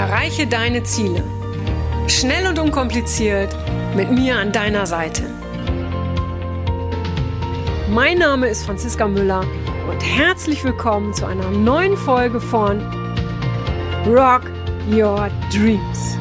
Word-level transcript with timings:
Erreiche 0.00 0.46
deine 0.46 0.82
Ziele. 0.82 1.22
Schnell 2.08 2.46
und 2.46 2.58
unkompliziert 2.58 3.54
mit 3.94 4.10
mir 4.10 4.38
an 4.38 4.50
deiner 4.50 4.86
Seite. 4.86 5.24
Mein 7.90 8.16
Name 8.16 8.48
ist 8.48 8.64
Franziska 8.64 9.06
Müller 9.06 9.44
und 9.90 10.00
herzlich 10.00 10.64
willkommen 10.64 11.12
zu 11.12 11.26
einer 11.26 11.50
neuen 11.50 11.98
Folge 11.98 12.40
von 12.40 12.80
Rock 14.06 14.44
Your 14.90 15.28
Dreams. 15.52 16.16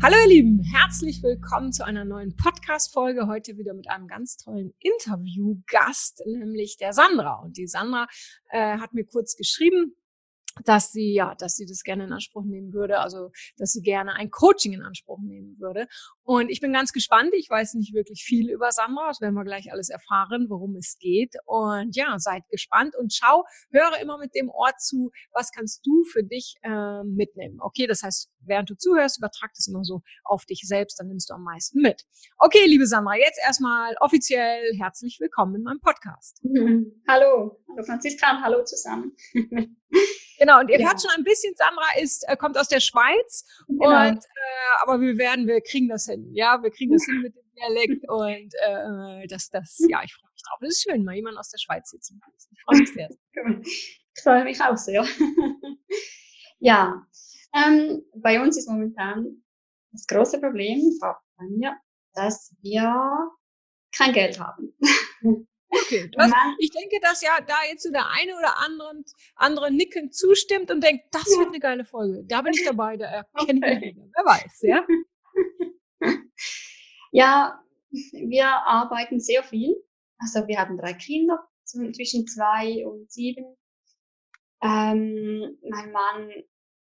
Hallo 0.00 0.14
ihr 0.22 0.28
Lieben, 0.28 0.62
herzlich 0.62 1.24
willkommen 1.24 1.72
zu 1.72 1.84
einer 1.84 2.04
neuen 2.04 2.36
Podcast-Folge. 2.36 3.26
Heute 3.26 3.56
wieder 3.56 3.74
mit 3.74 3.90
einem 3.90 4.06
ganz 4.06 4.36
tollen 4.36 4.74
Interviewgast, 4.78 6.22
nämlich 6.24 6.76
der 6.76 6.92
Sandra. 6.92 7.40
Und 7.42 7.56
die 7.56 7.66
Sandra 7.66 8.06
äh, 8.50 8.78
hat 8.78 8.94
mir 8.94 9.04
kurz 9.04 9.34
geschrieben, 9.34 9.96
dass 10.64 10.92
sie 10.92 11.12
ja, 11.12 11.34
dass 11.34 11.56
sie 11.56 11.66
das 11.66 11.82
gerne 11.82 12.04
in 12.04 12.12
Anspruch 12.12 12.44
nehmen 12.44 12.72
würde, 12.72 12.98
also 13.00 13.30
dass 13.56 13.72
sie 13.72 13.82
gerne 13.82 14.14
ein 14.14 14.30
Coaching 14.30 14.72
in 14.72 14.82
Anspruch 14.82 15.18
nehmen 15.20 15.56
würde. 15.58 15.86
Und 16.22 16.48
ich 16.48 16.60
bin 16.60 16.72
ganz 16.72 16.92
gespannt. 16.92 17.30
Ich 17.34 17.48
weiß 17.50 17.74
nicht 17.74 17.94
wirklich 17.94 18.22
viel 18.24 18.50
über 18.50 18.72
Sandra. 18.72 19.08
Das 19.08 19.20
werden 19.20 19.34
wir 19.34 19.44
gleich 19.44 19.72
alles 19.72 19.90
erfahren, 19.90 20.46
worum 20.48 20.76
es 20.76 20.96
geht. 20.98 21.34
Und 21.44 21.94
ja, 21.94 22.18
seid 22.18 22.48
gespannt 22.48 22.96
und 22.96 23.12
schau, 23.12 23.44
höre 23.70 23.98
immer 24.00 24.18
mit 24.18 24.34
dem 24.34 24.48
Ort 24.48 24.80
zu, 24.80 25.10
was 25.32 25.50
kannst 25.52 25.84
du 25.86 26.04
für 26.04 26.24
dich 26.24 26.56
äh, 26.62 27.02
mitnehmen. 27.04 27.58
Okay, 27.60 27.86
das 27.86 28.02
heißt, 28.02 28.30
während 28.40 28.70
du 28.70 28.76
zuhörst, 28.76 29.18
übertrag 29.18 29.52
das 29.54 29.68
immer 29.68 29.84
so 29.84 30.02
auf 30.24 30.44
dich 30.46 30.62
selbst, 30.64 30.98
dann 30.98 31.08
nimmst 31.08 31.30
du 31.30 31.34
am 31.34 31.42
meisten 31.42 31.80
mit. 31.80 32.04
Okay, 32.38 32.66
liebe 32.66 32.86
Sandra, 32.86 33.16
jetzt 33.16 33.40
erstmal 33.44 33.94
offiziell 34.00 34.74
herzlich 34.78 35.18
willkommen 35.20 35.56
in 35.56 35.62
meinem 35.62 35.80
Podcast. 35.80 36.40
Hallo, 37.08 37.60
hallo 37.68 37.84
Franziska, 37.84 38.40
hallo 38.42 38.64
zusammen. 38.64 39.16
Genau, 40.38 40.60
und 40.60 40.68
ihr 40.68 40.80
ja. 40.80 40.88
hört 40.88 41.00
schon 41.00 41.10
ein 41.16 41.24
bisschen, 41.24 41.54
Sandra 41.56 41.98
ist, 42.00 42.28
äh, 42.28 42.36
kommt 42.36 42.58
aus 42.58 42.68
der 42.68 42.80
Schweiz. 42.80 43.44
Genau. 43.68 44.08
Und, 44.08 44.18
äh, 44.18 44.82
aber 44.82 45.00
wir 45.00 45.16
werden, 45.18 45.46
wir 45.46 45.60
kriegen 45.60 45.88
das 45.88 46.06
hin. 46.06 46.30
Ja, 46.34 46.62
wir 46.62 46.70
kriegen 46.70 46.92
das 46.92 47.04
hin 47.04 47.22
mit 47.22 47.34
dem 47.34 47.44
Dialekt 47.54 48.04
und 48.08 48.52
äh, 48.64 49.26
das, 49.28 49.48
das, 49.50 49.78
ja, 49.88 50.02
ich 50.04 50.14
freue 50.14 50.30
mich 50.32 50.42
drauf. 50.42 50.58
Es 50.62 50.68
ist 50.76 50.82
schön, 50.82 51.04
mal 51.04 51.14
jemand 51.14 51.38
aus 51.38 51.50
der 51.50 51.58
Schweiz 51.58 51.90
hier 51.90 52.00
zu 52.00 52.14
begrüßen. 52.14 52.50
Ich 52.52 52.62
freue 52.62 52.78
mich 52.78 52.92
sehr. 52.92 53.08
Ich 54.14 54.22
freue 54.22 54.44
mich 54.44 54.60
auch 54.60 54.76
sehr. 54.76 55.06
ja, 56.58 57.06
ähm, 57.54 58.02
bei 58.14 58.40
uns 58.40 58.56
ist 58.56 58.68
momentan 58.68 59.42
das 59.92 60.06
große 60.06 60.40
Problem, 60.40 60.82
bei 61.00 61.44
mir, 61.48 61.76
dass 62.14 62.54
wir 62.60 63.30
kein 63.92 64.12
Geld 64.12 64.38
haben. 64.38 64.76
Okay, 65.68 66.08
das, 66.12 66.32
ich 66.58 66.70
denke, 66.70 66.98
dass 67.02 67.22
ja 67.22 67.38
da 67.46 67.54
jetzt 67.68 67.82
so 67.82 67.90
der 67.90 68.06
eine 68.08 68.36
oder 68.36 68.58
andere, 68.58 69.02
andere 69.34 69.70
nicken 69.70 70.12
zustimmt 70.12 70.70
und 70.70 70.82
denkt, 70.82 71.06
das 71.10 71.26
wird 71.26 71.48
eine 71.48 71.58
geile 71.58 71.84
Folge. 71.84 72.24
Da 72.24 72.42
bin 72.42 72.52
ich 72.52 72.64
dabei, 72.64 72.96
da 72.96 73.06
erkenne 73.34 73.58
okay. 73.58 73.74
ich 73.74 73.80
mich 73.80 73.96
wieder. 73.96 74.08
Wer 74.14 74.24
weiß, 74.24 74.62
ja? 74.62 74.86
ja, 77.10 77.64
wir 77.90 78.46
arbeiten 78.46 79.20
sehr 79.20 79.42
viel. 79.42 79.74
Also 80.18 80.46
wir 80.46 80.58
haben 80.58 80.78
drei 80.78 80.94
Kinder 80.94 81.46
zwischen 81.64 82.26
zwei 82.26 82.86
und 82.86 83.10
sieben. 83.10 83.56
Ähm, 84.62 85.58
mein 85.68 85.92
Mann 85.92 86.30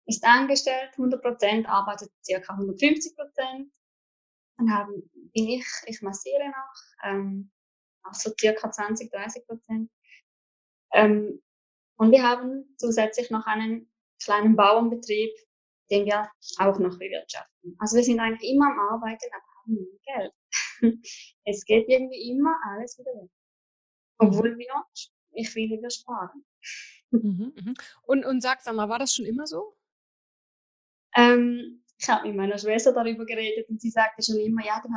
ist 0.06 0.24
angestellt, 0.24 0.92
100 0.94 1.22
Prozent, 1.22 1.68
arbeitet 1.68 2.12
circa 2.24 2.54
150 2.54 3.16
Prozent. 3.16 3.72
Dann 4.58 4.72
haben, 4.72 5.10
bin 5.34 5.48
ich, 5.48 5.66
ich 5.88 6.02
massiere 6.02 6.50
noch. 6.50 7.04
Ähm, 7.04 7.52
auch 8.04 8.14
so 8.14 8.32
circa 8.40 8.72
20, 8.72 9.12
30 9.12 9.46
Prozent. 9.46 9.90
Ähm, 10.94 11.42
und 11.98 12.12
wir 12.12 12.24
haben 12.24 12.76
zusätzlich 12.78 13.30
noch 13.30 13.46
einen 13.46 13.92
kleinen 14.24 14.56
Bauernbetrieb, 14.56 15.32
den 15.92 16.06
wir 16.06 16.30
auch 16.58 16.80
noch 16.80 16.98
bewirtschaften. 16.98 17.76
Also 17.80 17.98
wir 17.98 18.04
sind 18.04 18.20
eigentlich 18.20 18.50
immer 18.50 18.68
am 18.68 18.80
Arbeiten, 18.80 19.26
aber 19.32 19.44
haben 19.64 19.74
nie 19.74 20.00
Geld. 20.06 20.34
es 21.46 21.66
geht 21.66 21.88
irgendwie 21.88 22.32
immer 22.32 22.56
alles 22.70 22.98
wieder 22.98 23.12
weg. 23.12 23.30
Obwohl 24.18 24.58
wir, 24.58 24.86
ich 25.34 25.56
will 25.56 25.70
wieder 25.70 25.90
sparen. 25.90 26.46
Mhm, 27.12 27.54
mhm. 27.56 27.74
Und, 28.04 28.26
und 28.26 28.42
sag, 28.42 28.62
sag 28.62 28.76
mal, 28.76 28.90
war 28.90 29.00
das 29.00 29.14
schon 29.14 29.26
immer 29.26 29.46
so? 29.46 29.76
Ähm, 31.16 31.84
ich 31.98 32.10
habe 32.10 32.28
mit 32.28 32.36
meiner 32.36 32.58
Schwester 32.58 32.92
darüber 32.92 33.26
geredet 33.26 33.70
und 33.70 33.82
sie 33.82 33.90
sagte 33.90 34.24
schon 34.24 34.40
immer, 34.40 34.66
ja, 34.66 34.82
du 34.82 34.90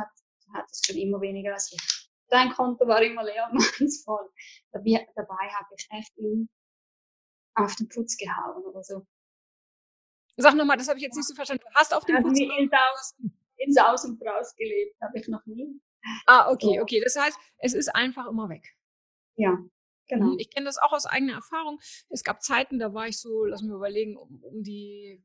hattest 0.53 0.87
schon 0.87 0.97
immer 0.97 1.21
weniger 1.21 1.53
als 1.53 1.71
ich 1.71 2.06
dein 2.29 2.51
Konto 2.51 2.87
war 2.87 3.01
immer 3.01 3.23
leer 3.23 3.47
und 3.51 3.55
meins 3.79 4.03
voll. 4.03 4.29
Dabei, 4.71 5.07
dabei 5.15 5.49
habe 5.49 5.75
ich 5.77 5.87
echt 5.91 6.17
ihn 6.17 6.49
auf 7.55 7.75
den 7.75 7.87
Putz 7.87 8.17
gehauen 8.17 8.63
oder 8.63 8.83
so. 8.83 9.05
Sag 10.37 10.53
nochmal, 10.53 10.77
das 10.77 10.87
habe 10.87 10.99
ich 10.99 11.03
jetzt 11.03 11.15
nicht 11.15 11.27
so 11.27 11.33
verstanden. 11.33 11.63
Du 11.67 11.73
hast 11.73 11.93
auf 11.93 12.05
den 12.05 12.21
Putz 12.21 12.37
gehauen? 12.37 12.59
Ins 12.59 12.71
Aus, 12.73 13.15
ins 13.57 13.77
Aus 13.77 14.05
und 14.05 14.21
raus 14.21 14.55
gelebt, 14.55 14.95
habe 15.01 15.17
ich 15.17 15.27
noch 15.27 15.45
nie. 15.45 15.81
Ah, 16.25 16.51
okay, 16.51 16.79
okay. 16.79 17.01
Das 17.03 17.15
heißt, 17.15 17.37
es 17.57 17.73
ist 17.73 17.93
einfach 17.95 18.27
immer 18.27 18.47
weg. 18.49 18.63
Ja, 19.35 19.57
Genau. 20.07 20.35
Ich 20.37 20.49
kenne 20.49 20.65
das 20.65 20.77
auch 20.77 20.93
aus 20.93 21.05
eigener 21.05 21.33
Erfahrung. 21.33 21.79
Es 22.09 22.23
gab 22.23 22.41
Zeiten, 22.41 22.79
da 22.79 22.93
war 22.93 23.07
ich 23.07 23.19
so, 23.19 23.45
lass 23.45 23.61
mich 23.61 23.71
überlegen, 23.71 24.17
um, 24.17 24.41
um 24.43 24.63
die 24.63 25.21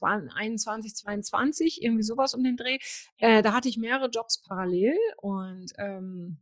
21, 0.00 0.94
22, 0.94 1.82
irgendwie 1.82 2.02
sowas 2.02 2.34
um 2.34 2.44
den 2.44 2.56
Dreh. 2.56 2.78
Äh, 3.18 3.42
da 3.42 3.52
hatte 3.52 3.68
ich 3.68 3.78
mehrere 3.78 4.08
Jobs 4.10 4.42
parallel 4.42 4.96
und 5.16 5.72
ähm, 5.78 6.38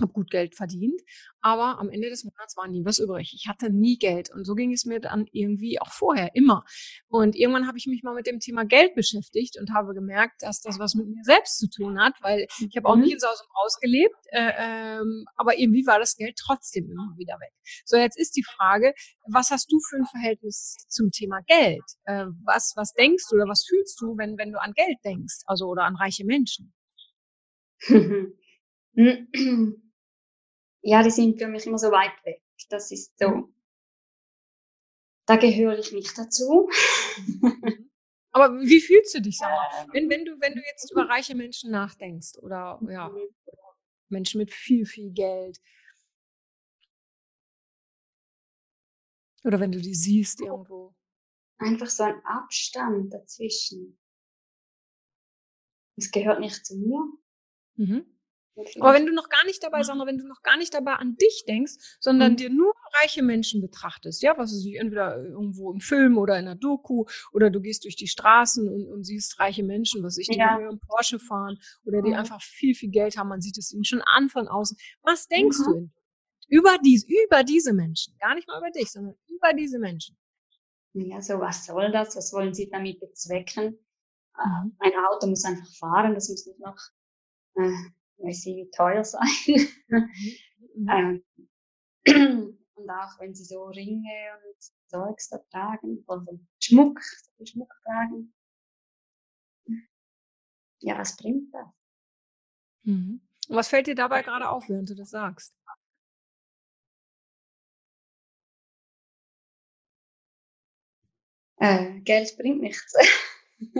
habe 0.00 0.12
gut 0.12 0.30
Geld 0.30 0.56
verdient, 0.56 1.00
aber 1.40 1.78
am 1.78 1.88
Ende 1.88 2.10
des 2.10 2.24
Monats 2.24 2.56
war 2.56 2.66
nie 2.66 2.84
was 2.84 2.98
übrig. 2.98 3.32
Ich 3.34 3.48
hatte 3.48 3.70
nie 3.70 3.96
Geld 3.96 4.30
und 4.32 4.44
so 4.44 4.54
ging 4.54 4.72
es 4.72 4.84
mir 4.84 5.00
dann 5.00 5.26
irgendwie 5.30 5.80
auch 5.80 5.92
vorher 5.92 6.34
immer. 6.34 6.64
Und 7.08 7.36
irgendwann 7.36 7.66
habe 7.66 7.78
ich 7.78 7.86
mich 7.86 8.02
mal 8.02 8.14
mit 8.14 8.26
dem 8.26 8.40
Thema 8.40 8.64
Geld 8.64 8.94
beschäftigt 8.94 9.58
und 9.58 9.72
habe 9.72 9.94
gemerkt, 9.94 10.42
dass 10.42 10.60
das 10.60 10.78
was 10.78 10.94
mit 10.94 11.06
mir 11.08 11.22
selbst 11.22 11.58
zu 11.58 11.68
tun 11.68 12.00
hat, 12.00 12.14
weil 12.22 12.46
ich 12.58 12.76
habe 12.76 12.88
auch 12.88 12.96
nicht 12.96 13.06
mhm. 13.06 13.12
in 13.12 13.18
Saus 13.20 13.40
und 13.40 13.48
Braus 13.52 13.78
gelebt, 13.80 14.16
äh, 14.32 14.52
ähm, 14.58 15.24
aber 15.36 15.58
irgendwie 15.58 15.86
war 15.86 15.98
das 15.98 16.16
Geld 16.16 16.36
trotzdem 16.36 16.90
immer 16.90 17.14
wieder 17.16 17.34
weg. 17.40 17.52
So, 17.84 17.96
jetzt 17.96 18.18
ist 18.18 18.36
die 18.36 18.44
Frage, 18.44 18.94
was 19.26 19.50
hast 19.50 19.70
du 19.70 19.78
für 19.88 19.96
ein 19.96 20.06
Verhältnis 20.06 20.76
zum 20.88 21.10
Thema 21.10 21.40
Geld? 21.46 21.84
Äh, 22.04 22.26
was, 22.44 22.72
was 22.76 22.92
denkst 22.94 23.24
du 23.30 23.36
oder 23.36 23.48
was 23.48 23.64
fühlst 23.68 24.00
du, 24.00 24.16
wenn, 24.16 24.38
wenn 24.38 24.52
du 24.52 24.60
an 24.60 24.72
Geld 24.72 24.98
denkst, 25.04 25.42
also 25.46 25.66
oder 25.66 25.84
an 25.84 25.96
reiche 25.96 26.24
Menschen? 26.24 26.72
ja, 30.82 31.02
die 31.02 31.10
sind 31.10 31.38
für 31.38 31.48
mich 31.48 31.66
immer 31.66 31.78
so 31.78 31.90
weit 31.90 32.12
weg. 32.24 32.42
Das 32.68 32.90
ist 32.92 33.18
so, 33.18 33.28
mhm. 33.28 33.54
da 35.26 35.36
gehöre 35.36 35.78
ich 35.78 35.92
nicht 35.92 36.16
dazu. 36.16 36.70
Mhm. 37.16 37.90
Aber 38.30 38.60
wie 38.60 38.80
fühlst 38.80 39.14
du 39.14 39.20
dich, 39.20 39.38
sag 39.38 39.50
mal, 39.50 39.86
wenn, 39.92 40.10
wenn, 40.10 40.24
du, 40.24 40.40
wenn 40.40 40.54
du 40.54 40.60
jetzt 40.60 40.90
über 40.90 41.08
reiche 41.08 41.36
Menschen 41.36 41.70
nachdenkst 41.70 42.38
oder 42.38 42.80
ja, 42.88 43.08
mhm. 43.08 43.28
Menschen 44.08 44.38
mit 44.38 44.52
viel, 44.52 44.86
viel 44.86 45.12
Geld? 45.12 45.60
Oder 49.44 49.60
wenn 49.60 49.72
du 49.72 49.80
die 49.80 49.94
siehst 49.94 50.40
irgendwo? 50.40 50.94
Einfach 51.58 51.88
so 51.88 52.02
ein 52.02 52.24
Abstand 52.24 53.12
dazwischen. 53.12 53.98
Es 55.96 56.10
gehört 56.10 56.40
nicht 56.40 56.66
zu 56.66 56.76
mir. 56.76 57.04
Mhm. 57.76 58.13
Aber 58.80 58.94
wenn 58.94 59.06
du 59.06 59.12
noch 59.12 59.28
gar 59.28 59.44
nicht 59.44 59.62
dabei, 59.62 59.82
Sandra, 59.82 60.06
wenn 60.06 60.18
du 60.18 60.26
noch 60.26 60.42
gar 60.42 60.56
nicht 60.56 60.72
dabei 60.74 60.92
an 60.94 61.16
dich 61.16 61.44
denkst, 61.46 61.74
sondern 61.98 62.32
mhm. 62.32 62.36
dir 62.36 62.50
nur 62.50 62.72
reiche 63.00 63.22
Menschen 63.22 63.60
betrachtest, 63.60 64.22
ja, 64.22 64.38
was 64.38 64.52
ist 64.52 64.66
entweder 64.66 65.16
irgendwo 65.22 65.72
im 65.72 65.80
Film 65.80 66.18
oder 66.18 66.38
in 66.38 66.46
einer 66.46 66.54
Doku 66.54 67.04
oder 67.32 67.50
du 67.50 67.60
gehst 67.60 67.84
durch 67.84 67.96
die 67.96 68.06
Straßen 68.06 68.68
und, 68.68 68.86
und 68.86 69.04
siehst 69.04 69.40
reiche 69.40 69.64
Menschen, 69.64 70.02
was 70.02 70.18
ich, 70.18 70.28
die 70.28 70.38
ja. 70.38 70.56
im 70.58 70.78
Porsche 70.78 71.18
fahren 71.18 71.58
oder 71.84 72.02
die 72.02 72.10
mhm. 72.10 72.16
einfach 72.16 72.40
viel, 72.42 72.74
viel 72.74 72.90
Geld 72.90 73.16
haben, 73.16 73.28
man 73.28 73.40
sieht 73.40 73.58
es 73.58 73.72
ihnen 73.72 73.84
schon 73.84 74.02
an 74.02 74.28
von 74.28 74.46
außen. 74.46 74.76
Was 75.02 75.26
denkst 75.26 75.58
mhm. 75.58 75.64
du 75.64 75.76
in, 75.76 75.92
über, 76.48 76.76
dies, 76.84 77.04
über 77.04 77.42
diese 77.42 77.72
Menschen? 77.72 78.16
Gar 78.18 78.36
nicht 78.36 78.46
mal 78.46 78.58
über 78.58 78.70
dich, 78.70 78.92
sondern 78.92 79.14
über 79.26 79.52
diese 79.52 79.78
Menschen. 79.78 80.16
Ja, 80.92 81.20
so 81.20 81.40
was 81.40 81.66
soll 81.66 81.90
das? 81.90 82.14
Was 82.16 82.32
wollen 82.32 82.54
sie 82.54 82.70
damit 82.70 83.00
bezwecken? 83.00 83.78
Mhm. 84.36 84.76
Ein 84.78 84.92
Auto 85.10 85.26
muss 85.26 85.44
einfach 85.44 85.66
fahren, 85.76 86.14
das 86.14 86.28
muss 86.28 86.46
nicht 86.46 86.60
noch 86.60 86.78
äh, 87.56 87.70
weil 88.18 88.32
sie 88.32 88.68
teuer 88.74 89.04
sein. 89.04 89.28
Mhm. 90.76 90.88
ähm, 90.90 91.24
und 92.74 92.90
auch 92.90 93.20
wenn 93.20 93.32
sie 93.32 93.44
so 93.44 93.66
Ringe 93.66 94.32
und 94.44 94.56
Zeugs 94.88 95.28
da 95.28 95.38
tragen, 95.52 96.02
also 96.08 96.40
Schmuck, 96.58 97.00
Schmuck 97.44 97.72
tragen. 97.84 98.34
Ja, 100.80 100.98
was 100.98 101.16
bringt 101.16 101.54
das? 101.54 101.68
Mhm. 102.82 103.20
Und 103.48 103.56
was 103.56 103.68
fällt 103.68 103.86
dir 103.86 103.94
dabei 103.94 104.22
gerade 104.22 104.48
auf, 104.48 104.68
während 104.68 104.90
du 104.90 104.94
das 104.94 105.10
sagst? 105.10 105.54
Äh, 111.56 112.00
Geld 112.00 112.36
bringt 112.36 112.60
nichts. 112.60 112.92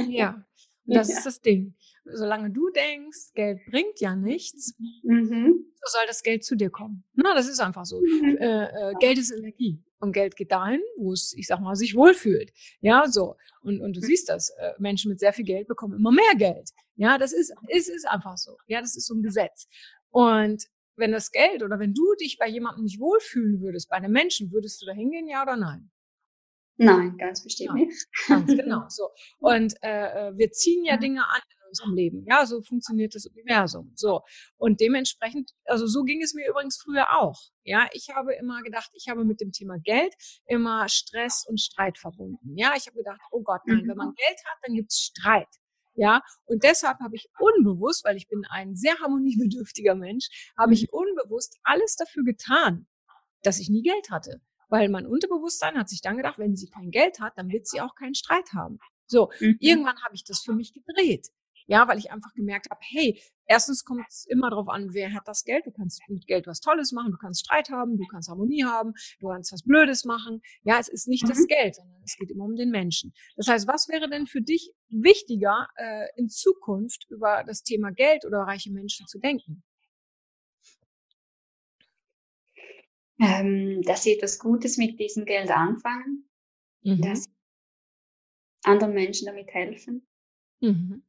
ja, 0.09 0.45
das 0.87 1.09
ja. 1.09 1.17
ist 1.17 1.27
das 1.27 1.41
Ding. 1.41 1.75
Solange 2.05 2.51
du 2.51 2.71
denkst, 2.71 3.33
Geld 3.35 3.61
bringt 3.67 4.01
ja 4.01 4.15
nichts, 4.15 4.75
mhm. 5.03 5.67
so 5.75 5.93
soll 5.93 6.07
das 6.07 6.23
Geld 6.23 6.45
zu 6.45 6.57
dir 6.57 6.71
kommen. 6.71 7.05
Na, 7.15 7.35
das 7.35 7.49
ist 7.49 7.61
einfach 7.61 7.85
so. 7.85 8.01
Mhm. 8.01 8.37
Äh, 8.39 8.65
äh, 8.65 8.95
Geld 9.01 9.19
ist 9.19 9.33
Energie. 9.33 9.83
Und 9.99 10.13
Geld 10.13 10.37
geht 10.37 10.53
dahin, 10.53 10.83
wo 10.99 11.13
es, 11.13 11.35
ich 11.37 11.47
sag 11.47 11.61
mal, 11.61 11.77
sich 11.77 11.95
wohlfühlt. 11.95 12.53
Ja, 12.81 13.07
so. 13.09 13.37
Und, 13.63 13.81
und 13.81 13.97
du 13.97 14.01
mhm. 14.01 14.05
siehst 14.05 14.29
das. 14.29 14.51
Äh, 14.51 14.73
Menschen 14.79 15.09
mit 15.09 15.19
sehr 15.19 15.33
viel 15.33 15.45
Geld 15.47 15.67
bekommen 15.67 15.95
immer 15.95 16.13
mehr 16.13 16.35
Geld. 16.37 16.71
Ja, 16.97 17.17
das 17.17 17.33
ist, 17.33 17.55
ist, 17.69 17.89
ist 17.89 18.07
einfach 18.07 18.37
so. 18.37 18.59
Ja, 18.67 18.81
das 18.81 18.97
ist 18.97 19.07
so 19.07 19.15
ein 19.15 19.23
Gesetz. 19.23 19.67
Und 20.11 20.65
wenn 20.97 21.13
das 21.13 21.33
Geld 21.33 21.63
oder 21.63 21.79
wenn 21.79 21.95
du 21.95 22.15
dich 22.21 22.39
bei 22.39 22.49
jemandem 22.49 22.85
nicht 22.85 23.01
wohlfühlen 23.01 23.61
würdest, 23.61 23.89
bei 23.89 23.97
einem 23.97 24.13
Menschen, 24.13 24.53
würdest 24.53 24.81
du 24.83 24.87
da 24.87 24.93
hingehen, 24.93 25.27
ja 25.27 25.43
oder 25.43 25.57
nein? 25.57 25.91
Nein, 26.77 27.17
ganz 27.19 27.43
bestimmt 27.43 27.71
ja, 27.71 27.75
nicht. 27.75 28.07
Ganz 28.27 28.47
genau 28.57 28.85
so. 28.89 29.09
Und 29.39 29.75
äh, 29.83 30.29
äh, 30.29 30.37
wir 30.37 30.51
ziehen 30.51 30.85
ja 30.85 30.97
Dinge 30.97 31.23
an 31.25 31.41
unserem 31.75 31.95
Leben. 31.95 32.25
Ja, 32.27 32.47
so 32.47 32.63
funktioniert 32.63 33.15
das 33.15 33.27
Universum. 33.27 33.93
So. 33.97 34.23
Und 34.57 34.81
dementsprechend, 34.81 35.51
also 35.65 35.87
so 35.87 36.05
ging 36.05 36.23
es 36.23 36.35
mir 36.35 36.49
übrigens 36.49 36.81
früher 36.81 37.07
auch. 37.19 37.41
Ja, 37.65 37.89
ich 37.93 38.11
habe 38.15 38.35
immer 38.35 38.63
gedacht, 38.63 38.91
ich 38.95 39.09
habe 39.09 39.25
mit 39.25 39.41
dem 39.41 39.51
Thema 39.51 39.79
Geld 39.79 40.15
immer 40.47 40.89
Stress 40.89 41.45
und 41.49 41.61
Streit 41.61 41.99
verbunden. 41.99 42.57
Ja, 42.57 42.75
ich 42.77 42.87
habe 42.87 42.97
gedacht, 42.97 43.21
oh 43.31 43.43
Gott, 43.43 43.63
nein, 43.67 43.85
wenn 43.87 43.97
man 43.97 44.09
mhm. 44.09 44.15
Geld 44.15 44.39
hat, 44.47 44.59
dann 44.63 44.75
gibt's 44.75 45.01
Streit. 45.01 45.49
Ja, 45.97 46.23
und 46.47 46.65
deshalb 46.65 46.99
habe 47.01 47.15
ich 47.15 47.29
unbewusst, 47.39 48.05
weil 48.05 48.17
ich 48.17 48.27
bin 48.29 48.45
ein 48.51 48.75
sehr 48.75 48.99
harmoniebedürftiger 48.99 49.95
Mensch, 49.95 50.53
habe 50.57 50.75
ich 50.75 50.83
mhm. 50.83 50.99
unbewusst 50.99 51.59
alles 51.63 51.97
dafür 51.97 52.25
getan, 52.25 52.87
dass 53.43 53.61
ich 53.61 53.69
nie 53.69 53.83
Geld 53.83 54.11
hatte. 54.11 54.41
Weil 54.69 54.89
mein 54.89 55.07
Unterbewusstsein 55.07 55.77
hat 55.77 55.89
sich 55.89 56.01
dann 56.01 56.17
gedacht, 56.17 56.39
wenn 56.39 56.57
sie 56.57 56.69
kein 56.69 56.91
Geld 56.91 57.21
hat, 57.21 57.35
dann 57.37 57.49
wird 57.49 57.69
sie 57.69 57.81
auch 57.81 57.95
keinen 57.95 58.15
Streit 58.15 58.53
haben. 58.55 58.79
So, 59.07 59.31
mhm. 59.39 59.57
irgendwann 59.61 60.03
habe 60.03 60.15
ich 60.15 60.25
das 60.25 60.41
für 60.41 60.55
mich 60.55 60.73
gedreht. 60.73 61.29
Ja, 61.67 61.89
weil 61.89 61.99
ich 61.99 62.11
einfach 62.11 62.33
gemerkt 62.35 62.69
habe, 62.71 62.81
hey, 62.83 63.21
erstens 63.47 63.85
kommt 63.85 64.05
es 64.09 64.27
immer 64.29 64.51
darauf 64.51 64.69
an, 64.69 64.93
wer 64.93 65.13
hat 65.13 65.27
das 65.27 65.45
Geld. 65.45 65.67
Du 65.67 65.71
kannst 65.71 66.03
mit 66.09 66.27
Geld 66.27 66.47
was 66.47 66.61
Tolles 66.61 66.93
machen, 66.93 67.13
du 67.13 67.19
kannst 67.19 67.45
Streit 67.47 67.71
haben, 67.71 67.97
du 67.97 68.05
kannst 68.11 68.29
Harmonie 68.29 68.65
haben, 68.65 68.93
du 69.21 69.29
kannst 69.29 69.53
was 69.53 69.63
Blödes 69.63 70.05
machen. 70.05 70.43
Ja, 70.63 70.79
es 70.79 70.89
ist 70.89 71.09
nicht 71.09 71.25
mhm. 71.25 71.29
das 71.29 71.47
Geld, 71.47 71.77
sondern 71.77 72.03
es 72.05 72.17
geht 72.17 72.31
immer 72.31 72.45
um 72.45 72.57
den 72.57 72.71
Menschen. 72.71 73.15
Das 73.37 73.49
heißt, 73.49 73.67
was 73.67 73.89
wäre 73.89 74.09
denn 74.09 74.27
für 74.27 74.43
dich 74.43 74.73
wichtiger, 74.89 75.69
äh, 75.77 76.07
in 76.17 76.29
Zukunft 76.29 77.07
über 77.09 77.45
das 77.47 77.63
Thema 77.63 77.91
Geld 77.93 78.25
oder 78.27 78.41
reiche 78.41 78.71
Menschen 78.71 79.07
zu 79.07 79.19
denken? 79.19 79.63
ähm, 83.21 83.83
dass 83.83 84.03
sie 84.03 84.15
etwas 84.15 84.39
Gutes 84.39 84.77
mit 84.77 84.99
diesem 84.99 85.25
Geld 85.25 85.51
anfangen, 85.51 86.29
mhm. 86.83 87.01
dass 87.01 87.27
anderen 88.65 88.95
Menschen 88.95 89.27
damit 89.27 89.49
helfen. 89.53 90.07
Mhm. 90.61 91.05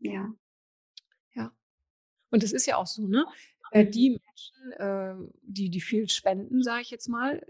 Ja. 0.00 0.32
Ja. 1.34 1.52
Und 2.30 2.42
es 2.42 2.52
ist 2.52 2.66
ja 2.66 2.76
auch 2.76 2.86
so, 2.86 3.06
ne? 3.06 3.24
Äh, 3.70 3.86
die 3.86 4.10
Menschen, 4.10 4.72
äh, 4.72 5.30
die, 5.42 5.70
die 5.70 5.80
viel 5.80 6.08
spenden, 6.08 6.62
sage 6.62 6.82
ich 6.82 6.90
jetzt 6.90 7.08
mal, 7.08 7.44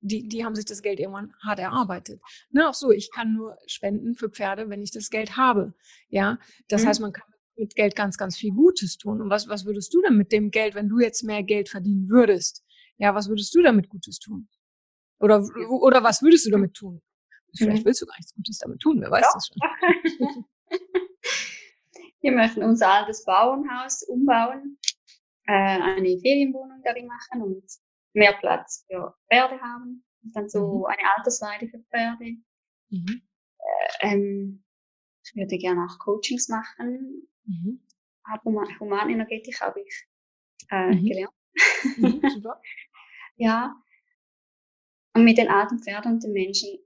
die, 0.00 0.28
die 0.28 0.44
haben 0.44 0.54
sich 0.54 0.66
das 0.66 0.82
Geld 0.82 1.00
irgendwann 1.00 1.34
hart 1.42 1.58
erarbeitet. 1.58 2.20
Ne, 2.50 2.68
auch 2.68 2.74
so, 2.74 2.90
ich 2.90 3.10
kann 3.10 3.32
nur 3.32 3.56
spenden 3.66 4.14
für 4.14 4.28
Pferde, 4.28 4.68
wenn 4.68 4.82
ich 4.82 4.90
das 4.90 5.08
Geld 5.08 5.36
habe. 5.36 5.72
Ja, 6.08 6.38
das 6.68 6.82
mhm. 6.82 6.88
heißt, 6.88 7.00
man 7.00 7.12
kann 7.12 7.26
mit 7.56 7.74
Geld 7.74 7.96
ganz, 7.96 8.18
ganz 8.18 8.36
viel 8.36 8.52
Gutes 8.52 8.98
tun. 8.98 9.22
Und 9.22 9.30
was, 9.30 9.48
was 9.48 9.64
würdest 9.64 9.94
du 9.94 10.02
denn 10.02 10.16
mit 10.16 10.32
dem 10.32 10.50
Geld, 10.50 10.74
wenn 10.74 10.88
du 10.88 10.98
jetzt 10.98 11.22
mehr 11.22 11.42
Geld 11.42 11.68
verdienen 11.68 12.10
würdest? 12.10 12.64
Ja, 12.98 13.14
was 13.14 13.28
würdest 13.28 13.54
du 13.54 13.62
damit 13.62 13.88
Gutes 13.88 14.18
tun? 14.18 14.48
Oder, 15.18 15.42
oder 15.68 16.02
was 16.02 16.20
würdest 16.20 16.44
du 16.46 16.50
damit 16.50 16.74
tun? 16.74 17.00
Vielleicht 17.56 17.84
mhm. 17.84 17.86
willst 17.86 18.02
du 18.02 18.06
gar 18.06 18.16
nichts 18.16 18.34
Gutes 18.34 18.58
damit 18.58 18.80
tun, 18.80 19.00
wer 19.00 19.10
weiß 19.10 19.24
ja. 19.24 19.30
das 19.32 19.46
schon. 19.46 20.44
Wir 22.24 22.32
möchten 22.32 22.62
unser 22.62 22.90
altes 22.90 23.22
Bauernhaus 23.26 24.02
umbauen, 24.04 24.78
äh, 25.46 25.52
eine 25.52 26.18
Ferienwohnung 26.20 26.80
darin 26.82 27.06
machen 27.06 27.42
und 27.42 27.70
mehr 28.14 28.32
Platz 28.40 28.86
für 28.88 29.14
Pferde 29.30 29.60
haben. 29.60 30.02
Und 30.22 30.34
dann 30.34 30.48
so 30.48 30.78
mhm. 30.78 30.84
eine 30.86 31.02
Altersweide 31.18 31.68
für 31.68 31.80
Pferde. 31.80 32.36
Mhm. 32.88 33.22
Äh, 33.58 34.08
ähm, 34.08 34.64
ich 35.22 35.36
würde 35.36 35.58
gerne 35.58 35.84
auch 35.84 35.98
Coachings 35.98 36.48
machen. 36.48 37.28
Mhm. 37.44 37.84
Humanenergetik 38.80 39.60
habe 39.60 39.82
ich 39.82 40.08
äh, 40.70 40.94
mhm. 40.94 41.04
gelernt. 41.04 41.34
Mhm, 41.98 42.22
super. 42.30 42.58
ja. 43.36 43.76
Und 45.12 45.24
mit 45.24 45.36
den 45.36 45.48
alten 45.48 45.78
Pferden 45.78 46.14
und 46.14 46.24
den 46.24 46.32
Menschen 46.32 46.78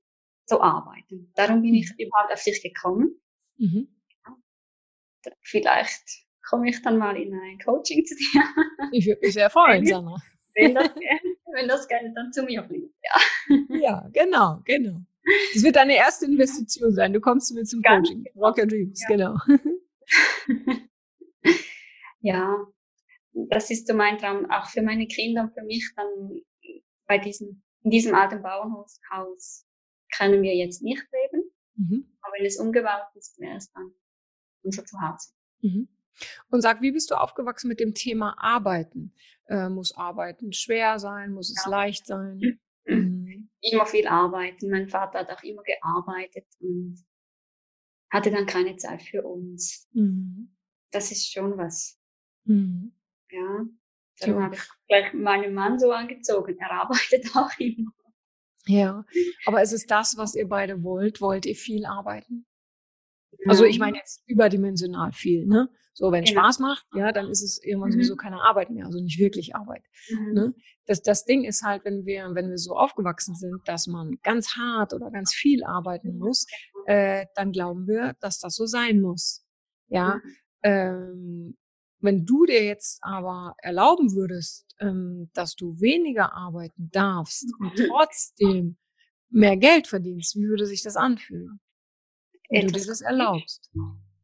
zu 0.46 0.60
arbeiten. 0.60 1.30
Darum 1.36 1.62
bin 1.62 1.74
ich 1.74 1.92
mhm. 1.92 2.06
überhaupt 2.06 2.32
auf 2.32 2.42
dich 2.42 2.60
gekommen. 2.60 3.20
Mhm. 3.56 3.97
Vielleicht 5.42 6.02
komme 6.48 6.68
ich 6.70 6.80
dann 6.82 6.98
mal 6.98 7.16
in 7.16 7.34
ein 7.34 7.58
Coaching 7.64 8.04
zu 8.04 8.14
dir. 8.14 8.42
Ich 8.92 9.06
würde 9.06 9.20
mich 9.22 9.34
sehr 9.34 9.50
freuen, 9.50 9.84
Sandra. 9.84 10.16
Wenn 10.54 10.74
das, 10.74 10.88
wenn 11.54 11.68
das 11.68 11.88
Geld 11.88 12.12
dann 12.14 12.32
zu 12.32 12.42
mir 12.42 12.64
fliegt, 12.64 12.94
ja. 13.02 13.56
Ja, 13.80 14.08
genau, 14.12 14.60
genau. 14.64 15.00
Das 15.52 15.62
wird 15.62 15.76
deine 15.76 15.94
erste 15.96 16.26
Investition 16.26 16.92
sein. 16.92 17.12
Du 17.12 17.20
kommst 17.20 17.54
mit 17.54 17.68
zum 17.68 17.82
Ganz 17.82 18.08
Coaching. 18.08 18.24
Genau. 18.24 18.46
Rock 18.46 18.58
Your 18.58 18.66
Dreams, 18.66 19.02
ja. 19.02 19.08
genau. 19.08 19.36
ja, 22.20 22.56
das 23.50 23.70
ist 23.70 23.86
so 23.86 23.94
mein 23.94 24.18
Traum, 24.18 24.50
auch 24.50 24.68
für 24.68 24.82
meine 24.82 25.06
Kinder 25.06 25.42
und 25.42 25.52
für 25.52 25.62
mich 25.64 25.92
dann 25.96 26.40
bei 27.06 27.18
diesem, 27.18 27.62
in 27.82 27.90
diesem 27.90 28.14
alten 28.14 28.42
Bauernhaus 28.42 29.66
können 30.16 30.42
wir 30.42 30.54
jetzt 30.54 30.82
nicht 30.82 31.04
leben. 31.12 31.50
Mhm. 31.76 32.16
Aber 32.22 32.34
wenn 32.38 32.46
es 32.46 32.58
umgebaut 32.58 33.08
ist, 33.14 33.38
wäre 33.38 33.56
es 33.56 33.70
dann 33.72 33.92
unser 34.62 34.84
Zuhause. 34.84 35.30
Mhm. 35.60 35.88
Und 36.50 36.62
sag, 36.62 36.82
wie 36.82 36.92
bist 36.92 37.10
du 37.10 37.14
aufgewachsen 37.14 37.68
mit 37.68 37.80
dem 37.80 37.94
Thema 37.94 38.36
Arbeiten? 38.38 39.12
Äh, 39.46 39.68
muss 39.68 39.96
Arbeiten 39.96 40.52
schwer 40.52 40.98
sein? 40.98 41.32
Muss 41.32 41.50
es 41.50 41.64
ja. 41.64 41.70
leicht 41.70 42.06
sein? 42.06 42.60
Mhm. 42.86 43.50
Immer 43.60 43.86
viel 43.86 44.06
arbeiten. 44.06 44.70
Mein 44.70 44.88
Vater 44.88 45.18
hat 45.18 45.30
auch 45.30 45.42
immer 45.42 45.62
gearbeitet 45.64 46.46
und 46.60 47.04
hatte 48.08 48.30
dann 48.30 48.46
keine 48.46 48.76
Zeit 48.76 49.02
für 49.02 49.24
uns. 49.24 49.88
Mhm. 49.92 50.56
Das 50.92 51.10
ist 51.10 51.30
schon 51.30 51.58
was. 51.58 51.98
Mhm. 52.44 52.92
Ja. 53.30 53.66
Darum 54.20 54.42
habe 54.42 54.54
ich 54.54 54.62
gleich 54.86 55.12
meinen 55.12 55.54
Mann 55.54 55.78
so 55.78 55.92
angezogen. 55.92 56.56
Er 56.58 56.70
arbeitet 56.70 57.26
auch 57.36 57.50
immer. 57.58 57.92
Ja, 58.66 59.04
aber 59.46 59.62
ist 59.62 59.72
es 59.72 59.86
das, 59.86 60.16
was 60.16 60.34
ihr 60.34 60.46
beide 60.46 60.82
wollt? 60.82 61.20
Wollt 61.20 61.46
ihr 61.46 61.56
viel 61.56 61.86
arbeiten? 61.86 62.46
Also 63.46 63.64
ich 63.64 63.78
meine 63.78 63.98
jetzt 63.98 64.22
überdimensional 64.26 65.12
viel, 65.12 65.46
ne? 65.46 65.68
So, 65.98 66.12
wenn 66.12 66.22
es 66.22 66.30
genau. 66.30 66.42
Spaß 66.42 66.60
macht, 66.60 66.86
ja, 66.94 67.10
dann 67.10 67.28
ist 67.28 67.42
es 67.42 67.60
irgendwann 67.60 67.88
mhm. 67.88 67.94
sowieso 67.94 68.14
keine 68.14 68.40
Arbeit 68.40 68.70
mehr, 68.70 68.86
also 68.86 69.00
nicht 69.00 69.18
wirklich 69.18 69.56
Arbeit. 69.56 69.82
Mhm. 70.08 70.32
Ne? 70.32 70.54
Das, 70.86 71.02
das 71.02 71.24
Ding 71.24 71.42
ist 71.42 71.64
halt, 71.64 71.84
wenn 71.84 72.06
wir, 72.06 72.30
wenn 72.34 72.50
wir 72.50 72.58
so 72.58 72.76
aufgewachsen 72.76 73.34
sind, 73.34 73.60
dass 73.66 73.88
man 73.88 74.16
ganz 74.22 74.54
hart 74.56 74.94
oder 74.94 75.10
ganz 75.10 75.34
viel 75.34 75.64
arbeiten 75.64 76.16
muss, 76.16 76.46
äh, 76.86 77.26
dann 77.34 77.50
glauben 77.50 77.88
wir, 77.88 78.14
dass 78.20 78.38
das 78.38 78.54
so 78.54 78.66
sein 78.66 79.00
muss. 79.00 79.44
Ja, 79.88 80.20
mhm. 80.22 80.30
ähm, 80.62 81.56
wenn 82.00 82.24
du 82.24 82.46
dir 82.46 82.64
jetzt 82.64 83.00
aber 83.02 83.56
erlauben 83.58 84.14
würdest, 84.14 84.66
ähm, 84.78 85.30
dass 85.34 85.56
du 85.56 85.80
weniger 85.80 86.32
arbeiten 86.32 86.90
darfst 86.92 87.52
und 87.58 87.72
trotzdem 87.88 88.76
mehr 89.30 89.56
Geld 89.56 89.88
verdienst, 89.88 90.36
wie 90.36 90.46
würde 90.46 90.66
sich 90.66 90.82
das 90.82 90.94
anfühlen? 90.96 91.58
Wenn 92.48 92.66
du 92.66 92.72
dir 92.72 92.86
das 92.86 93.00
erlaubst. 93.00 93.70
Sag 93.72 93.78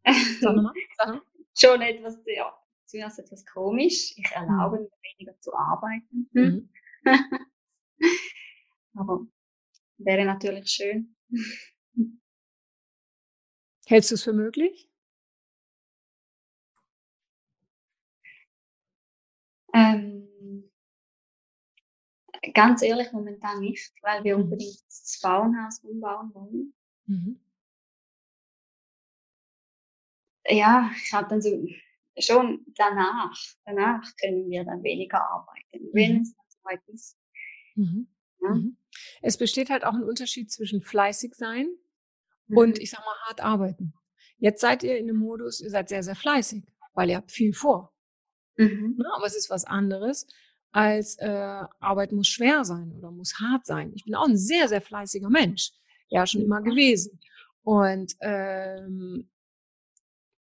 mal, 0.57 0.73
sag 0.97 1.09
mal. 1.09 1.23
Schon 1.57 1.83
etwas, 1.83 2.19
ja, 2.27 2.53
zuerst 2.87 3.19
etwas 3.19 3.47
komisch. 3.47 4.15
Ich 4.17 4.31
erlaube 4.33 4.79
mhm. 4.79 4.83
mir 4.85 4.91
weniger 5.19 5.41
zu 5.41 5.55
arbeiten. 5.55 6.29
Mhm. 6.33 6.69
aber 8.95 9.27
wäre 9.99 10.25
natürlich 10.25 10.71
schön. 10.71 11.15
Hältst 13.87 14.11
du 14.11 14.15
es 14.15 14.23
für 14.25 14.33
möglich? 14.33 14.89
Ähm, 19.75 20.71
ganz 22.55 22.83
ehrlich, 22.83 23.13
momentan 23.13 23.61
nicht, 23.61 23.93
weil 24.03 24.25
wir 24.25 24.37
mhm. 24.37 24.45
unbedingt 24.45 24.83
das 24.87 25.19
Frauenhaus 25.21 25.81
umbauen 25.81 26.33
wollen. 26.35 26.75
Mhm. 27.07 27.44
Ja, 30.47 30.91
ich 30.97 31.13
habe 31.13 31.29
dann 31.29 31.41
so 31.41 31.67
schon 32.19 32.65
danach, 32.77 33.35
danach 33.65 34.03
können 34.21 34.49
wir 34.49 34.65
dann 34.65 34.83
weniger 34.83 35.21
arbeiten, 35.21 35.89
wenn 35.93 36.17
mhm. 36.17 36.23
es 36.23 36.35
dann 36.35 36.47
soweit 36.49 36.81
ist. 36.89 37.19
Mhm. 37.75 38.09
Ja. 38.41 38.55
Mhm. 38.55 38.77
Es 39.23 39.37
besteht 39.37 39.71
halt 39.71 39.85
auch 39.85 39.95
ein 39.95 40.05
Unterschied 40.05 40.51
zwischen 40.51 40.81
fleißig 40.83 41.35
sein 41.35 41.69
und 42.49 42.79
ich 42.79 42.91
sag 42.91 43.01
mal 43.01 43.17
hart 43.27 43.41
arbeiten. 43.41 43.95
Jetzt 44.39 44.61
seid 44.61 44.83
ihr 44.83 44.99
in 44.99 45.07
dem 45.07 45.17
Modus, 45.17 45.61
ihr 45.61 45.71
seid 45.71 45.89
sehr, 45.89 46.03
sehr 46.03 46.15
fleißig, 46.15 46.65
weil 46.93 47.11
ihr 47.11 47.17
habt 47.17 47.33
viel 47.33 47.55
vor. 47.55 47.93
Mhm. 48.57 48.97
Ne? 48.99 49.07
Aber 49.17 49.27
es 49.27 49.35
ist 49.35 49.51
was 49.51 49.65
anderes 49.65 50.27
als 50.75 51.17
äh, 51.19 51.65
Arbeit 51.79 52.11
muss 52.11 52.27
schwer 52.27 52.65
sein 52.65 52.93
oder 52.99 53.13
muss 53.13 53.39
hart 53.41 53.65
sein. 53.65 53.93
Ich 53.95 54.05
bin 54.05 54.17
auch 54.17 54.27
ein 54.27 54.37
sehr, 54.37 54.69
sehr 54.69 54.81
fleißiger 54.81 55.31
Mensch. 55.31 55.71
Ja, 56.09 56.27
schon 56.27 56.43
immer 56.43 56.63
gewesen. 56.63 57.21
Und 57.63 58.15
ähm, 58.21 59.31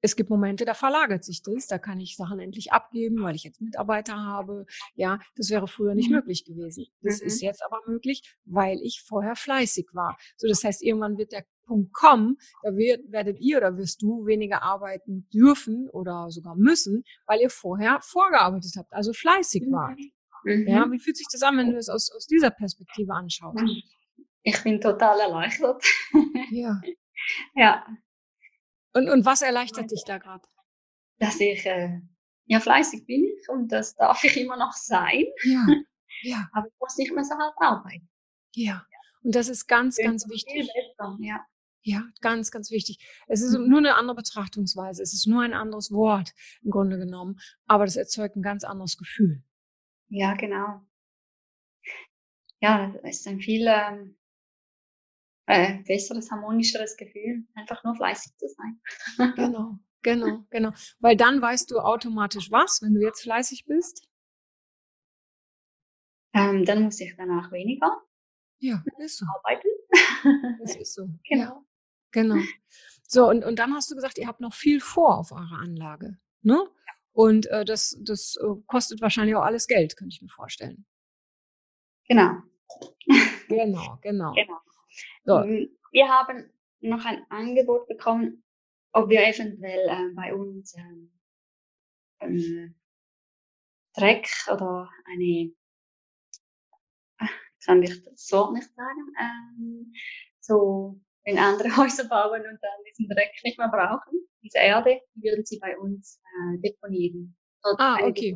es 0.02 0.16
gibt 0.16 0.30
Momente, 0.30 0.64
da 0.64 0.74
verlagert 0.74 1.24
sich 1.24 1.42
das, 1.42 1.68
da 1.68 1.78
kann 1.78 2.00
ich 2.00 2.16
Sachen 2.16 2.40
endlich 2.40 2.72
abgeben, 2.72 3.22
weil 3.22 3.36
ich 3.36 3.44
jetzt 3.44 3.60
Mitarbeiter 3.60 4.16
habe. 4.16 4.66
Ja, 4.94 5.20
das 5.36 5.48
wäre 5.50 5.68
früher 5.68 5.94
nicht 5.94 6.10
mhm. 6.10 6.16
möglich 6.16 6.44
gewesen. 6.44 6.86
Das 7.02 7.20
mhm. 7.20 7.28
ist 7.28 7.40
jetzt 7.40 7.64
aber 7.64 7.78
möglich, 7.86 8.22
weil 8.44 8.80
ich 8.82 9.02
vorher 9.06 9.36
fleißig 9.36 9.86
war. 9.92 10.18
So, 10.36 10.48
das 10.48 10.64
heißt, 10.64 10.82
irgendwann 10.82 11.18
wird 11.18 11.30
der 11.30 11.44
Punkt 11.66 11.92
kommen, 11.92 12.36
da 12.64 12.76
wird, 12.76 13.12
werdet 13.12 13.38
ihr 13.38 13.58
oder 13.58 13.76
wirst 13.76 14.02
du 14.02 14.26
weniger 14.26 14.62
arbeiten 14.62 15.28
dürfen 15.32 15.88
oder 15.90 16.30
sogar 16.30 16.56
müssen, 16.56 17.04
weil 17.26 17.40
ihr 17.40 17.50
vorher 17.50 18.00
vorgearbeitet 18.02 18.72
habt, 18.76 18.92
also 18.92 19.12
fleißig 19.12 19.66
mhm. 19.68 19.72
wart. 19.72 20.00
Mhm. 20.44 20.66
Ja, 20.66 20.90
wie 20.90 20.98
fühlt 20.98 21.16
sich 21.16 21.28
das 21.30 21.42
an, 21.42 21.56
wenn 21.58 21.70
du 21.70 21.76
es 21.78 21.88
aus, 21.88 22.10
aus 22.10 22.26
dieser 22.26 22.50
Perspektive 22.50 23.14
anschaust? 23.14 23.62
Ich 24.42 24.60
bin 24.64 24.80
total 24.80 25.20
erleichtert. 25.20 25.84
Ja. 26.50 26.80
ja, 27.54 27.86
und, 28.94 29.08
und 29.08 29.24
was 29.24 29.42
erleichtert 29.42 29.90
dich 29.90 30.04
da 30.06 30.18
gerade? 30.18 30.46
Dass 31.18 31.40
ich, 31.40 31.64
äh, 31.66 32.00
ja, 32.46 32.60
fleißig 32.60 33.06
bin 33.06 33.24
ich 33.24 33.48
und 33.48 33.68
das 33.70 33.94
darf 33.94 34.22
ich 34.24 34.36
immer 34.36 34.56
noch 34.56 34.72
sein. 34.72 35.24
Ja, 35.44 35.66
ja. 36.22 36.48
Aber 36.52 36.66
ich 36.66 36.74
muss 36.78 36.96
nicht 36.96 37.14
mehr 37.14 37.24
so 37.24 37.34
hart 37.34 37.54
arbeiten. 37.58 38.08
Ja, 38.54 38.86
und 39.22 39.34
das 39.34 39.48
ist 39.48 39.66
ganz, 39.66 39.98
ja, 39.98 40.06
ganz 40.06 40.28
wichtig. 40.28 40.68
Besser, 40.74 41.16
ja. 41.20 41.44
Ja, 41.84 42.04
ganz, 42.20 42.52
ganz 42.52 42.70
wichtig. 42.70 42.98
Es 43.26 43.42
ist 43.42 43.58
mhm. 43.58 43.68
nur 43.68 43.78
eine 43.78 43.96
andere 43.96 44.14
Betrachtungsweise. 44.14 45.02
Es 45.02 45.12
ist 45.12 45.26
nur 45.26 45.42
ein 45.42 45.52
anderes 45.52 45.90
Wort 45.90 46.32
im 46.62 46.70
Grunde 46.70 46.96
genommen. 46.96 47.40
Aber 47.66 47.84
das 47.84 47.96
erzeugt 47.96 48.36
ein 48.36 48.42
ganz 48.42 48.62
anderes 48.62 48.96
Gefühl. 48.96 49.42
Ja, 50.08 50.34
genau. 50.34 50.80
Ja, 52.60 52.94
es 53.02 53.18
ist 53.18 53.26
ein 53.26 53.40
viel 53.40 53.66
ähm, 53.66 54.16
äh, 55.52 55.82
besseres, 55.84 56.30
harmonischeres 56.30 56.96
Gefühl, 56.96 57.44
einfach 57.54 57.84
nur 57.84 57.94
fleißig 57.94 58.32
zu 58.38 58.46
sein. 58.48 58.80
genau, 59.36 59.78
genau, 60.02 60.44
genau. 60.50 60.72
Weil 60.98 61.16
dann 61.16 61.42
weißt 61.42 61.70
du 61.70 61.78
automatisch 61.78 62.50
was, 62.50 62.80
wenn 62.82 62.94
du 62.94 63.00
jetzt 63.00 63.22
fleißig 63.22 63.66
bist? 63.66 64.08
Ähm, 66.34 66.64
dann 66.64 66.82
muss 66.82 67.00
ich 67.00 67.14
danach 67.16 67.52
weniger 67.52 68.02
ja, 68.62 68.82
ist 68.98 69.18
so. 69.18 69.26
arbeiten. 69.26 69.68
Das 70.60 70.76
ist 70.76 70.94
so. 70.94 71.08
Genau. 71.28 71.42
Ja, 71.42 71.64
genau. 72.12 72.42
So, 73.08 73.28
und, 73.28 73.44
und 73.44 73.58
dann 73.58 73.74
hast 73.74 73.90
du 73.90 73.94
gesagt, 73.94 74.18
ihr 74.18 74.28
habt 74.28 74.40
noch 74.40 74.54
viel 74.54 74.80
vor 74.80 75.18
auf 75.18 75.32
eurer 75.32 75.58
Anlage. 75.58 76.18
Ne? 76.42 76.66
Und 77.12 77.46
äh, 77.46 77.64
das, 77.64 77.98
das 78.00 78.36
äh, 78.36 78.62
kostet 78.66 79.02
wahrscheinlich 79.02 79.34
auch 79.34 79.42
alles 79.42 79.66
Geld, 79.66 79.96
könnte 79.96 80.14
ich 80.14 80.22
mir 80.22 80.28
vorstellen. 80.28 80.86
Genau. 82.08 82.36
Genau, 83.48 83.98
genau. 84.00 84.32
genau. 84.34 84.60
So. 85.24 85.38
Ähm, 85.40 85.78
wir 85.92 86.08
haben 86.08 86.50
noch 86.80 87.04
ein 87.04 87.24
Angebot 87.30 87.86
bekommen, 87.86 88.44
ob 88.92 89.08
wir 89.08 89.26
eventuell 89.26 89.88
äh, 89.88 90.14
bei 90.14 90.34
uns 90.34 90.74
ähm, 90.76 91.12
ähm, 92.20 92.74
Dreck 93.94 94.28
oder 94.50 94.90
eine, 95.06 95.52
kann 97.64 97.82
ich 97.82 98.02
das 98.04 98.30
Wort 98.32 98.54
nicht 98.54 98.74
sagen, 98.74 99.12
ähm, 99.20 99.92
so 100.40 101.00
wenn 101.24 101.38
andere 101.38 101.68
Häuser 101.76 102.08
bauen 102.08 102.40
und 102.40 102.58
dann 102.60 102.84
diesen 102.88 103.08
Dreck 103.08 103.32
nicht 103.44 103.58
mehr 103.58 103.68
brauchen, 103.68 104.28
diese 104.42 104.58
Erde, 104.58 105.00
würden 105.14 105.44
sie 105.44 105.58
bei 105.58 105.78
uns 105.78 106.20
äh, 106.24 106.58
deponieren. 106.58 107.36
Ah, 107.78 107.98
okay. 108.02 108.34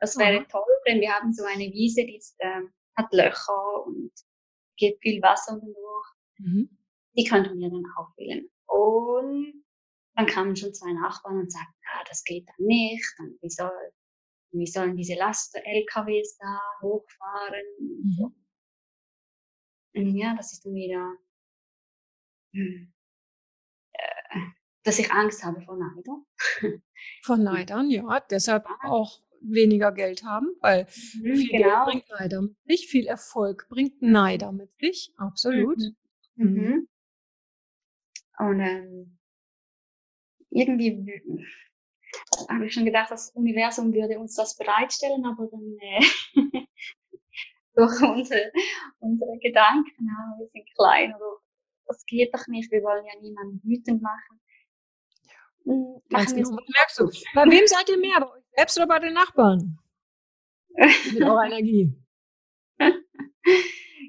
Das 0.00 0.18
wäre 0.18 0.38
Aha. 0.38 0.46
toll, 0.50 0.64
denn 0.86 1.00
wir 1.00 1.12
haben 1.12 1.32
so 1.32 1.44
eine 1.44 1.72
Wiese, 1.72 2.04
die 2.04 2.16
ist, 2.16 2.34
äh, 2.40 2.62
hat 2.96 3.12
Löcher 3.12 3.86
und 3.86 4.10
geht 4.80 4.98
viel 5.00 5.22
Wasser 5.22 5.52
unten 5.52 5.72
durch. 5.72 6.08
Mhm. 6.38 6.78
Die 7.16 7.24
könnten 7.24 7.58
wir 7.58 7.70
dann 7.70 7.84
auffüllen. 7.96 8.50
Und 8.66 9.64
dann 10.14 10.26
kamen 10.26 10.56
schon 10.56 10.74
zwei 10.74 10.92
Nachbarn 10.92 11.38
und 11.38 11.52
sagten, 11.52 11.80
ah, 11.92 12.04
das 12.08 12.24
geht 12.24 12.48
dann 12.48 12.66
nicht. 12.66 13.14
Und 13.20 13.40
wie, 13.42 13.50
soll, 13.50 13.70
wie 14.52 14.66
sollen 14.66 14.96
diese 14.96 15.14
Last-LKWs 15.14 16.38
da 16.38 16.60
hochfahren? 16.80 17.64
Mhm. 17.78 18.16
So. 18.18 18.32
Und 19.94 20.16
ja, 20.16 20.34
das 20.36 20.52
ist 20.52 20.64
dann 20.64 20.74
wieder, 20.74 21.16
hm, 22.52 22.92
äh, 23.92 24.40
dass 24.84 24.98
ich 24.98 25.10
Angst 25.12 25.44
habe 25.44 25.60
vor 25.62 25.76
Neidern. 25.76 26.24
Von 27.22 27.42
Neidern, 27.44 27.90
ja. 27.90 28.20
Deshalb 28.20 28.66
auch 28.84 29.20
weniger 29.40 29.92
Geld 29.92 30.24
haben, 30.24 30.48
weil 30.60 30.86
mhm, 31.14 31.36
viel 31.36 31.50
genau. 31.50 31.84
Geld 31.86 32.06
bringt 32.06 32.20
Neider 32.20 32.42
mit 32.42 32.56
sich, 32.66 32.86
viel 32.88 33.06
Erfolg 33.06 33.66
bringt 33.68 34.02
Neider 34.02 34.52
mit 34.52 34.70
sich, 34.78 35.12
absolut. 35.16 35.78
Mhm. 36.36 36.46
Mhm. 36.46 36.54
mhm. 36.54 36.88
Und 38.38 38.60
ähm, 38.60 39.18
irgendwie 40.50 41.22
habe 42.48 42.66
ich 42.66 42.72
schon 42.72 42.84
gedacht, 42.84 43.10
das 43.10 43.30
Universum 43.30 43.92
würde 43.92 44.18
uns 44.18 44.34
das 44.34 44.56
bereitstellen, 44.56 45.24
aber 45.24 45.48
dann 45.50 45.76
äh, 45.80 46.00
durch 47.74 48.02
unsere, 48.02 48.52
unsere 48.98 49.38
Gedanken, 49.38 50.06
ja, 50.06 50.38
wir 50.38 50.48
sind 50.52 50.68
klein 50.74 51.14
oder 51.14 51.38
das 51.86 52.04
geht 52.06 52.34
doch 52.34 52.46
nicht, 52.46 52.70
wir 52.70 52.82
wollen 52.82 53.04
ja 53.04 53.20
niemanden 53.20 53.60
wütend 53.64 54.00
machen. 54.00 54.40
Hm, 55.64 56.02
Ganz 56.08 56.34
genau. 56.34 56.50
merkst 56.50 56.98
du, 56.98 57.10
bei 57.34 57.44
wem 57.44 57.66
seid 57.66 57.88
ihr 57.88 57.98
mehr? 57.98 58.20
Bei 58.20 58.26
euch 58.26 58.44
selbst 58.56 58.76
oder 58.78 58.86
bei 58.86 58.98
den 58.98 59.14
Nachbarn? 59.14 59.78
Mit 61.12 61.22
eurer 61.22 61.44
Energie. 61.44 61.94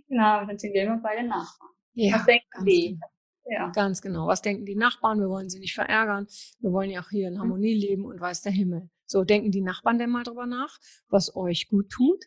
genau, 0.08 0.46
dann 0.46 0.58
sind 0.58 0.74
wir 0.74 0.84
immer 0.84 0.98
bei 0.98 1.15
den 1.15 1.27
Nachbarn. 1.27 1.72
Ja, 1.93 2.15
Was 2.15 2.25
denken 2.25 2.65
die? 2.65 2.89
Genau. 2.91 3.08
Ja. 3.46 3.70
Ganz 3.72 4.01
genau. 4.01 4.27
Was 4.27 4.41
denken 4.41 4.65
die 4.65 4.75
Nachbarn? 4.75 5.20
Wir 5.20 5.29
wollen 5.29 5.50
sie 5.50 5.60
nicht 5.60 5.74
verärgern. 5.74 6.27
Wir 6.60 6.72
wollen 6.72 6.89
ja 6.89 7.01
auch 7.01 7.10
hier 7.10 7.27
in 7.27 7.36
mhm. 7.36 7.39
Harmonie 7.39 7.74
leben 7.74 8.05
und 8.05 8.22
weiß 8.22 8.41
der 8.41 8.51
Himmel. 8.51 8.89
So, 9.05 9.24
denken 9.24 9.51
die 9.51 9.62
Nachbarn 9.62 9.98
denn 9.98 10.10
mal 10.10 10.24
drüber 10.24 10.46
nach, 10.46 10.79
was 11.10 11.36
euch 11.36 11.67
gut 11.67 11.89
tut? 11.89 12.25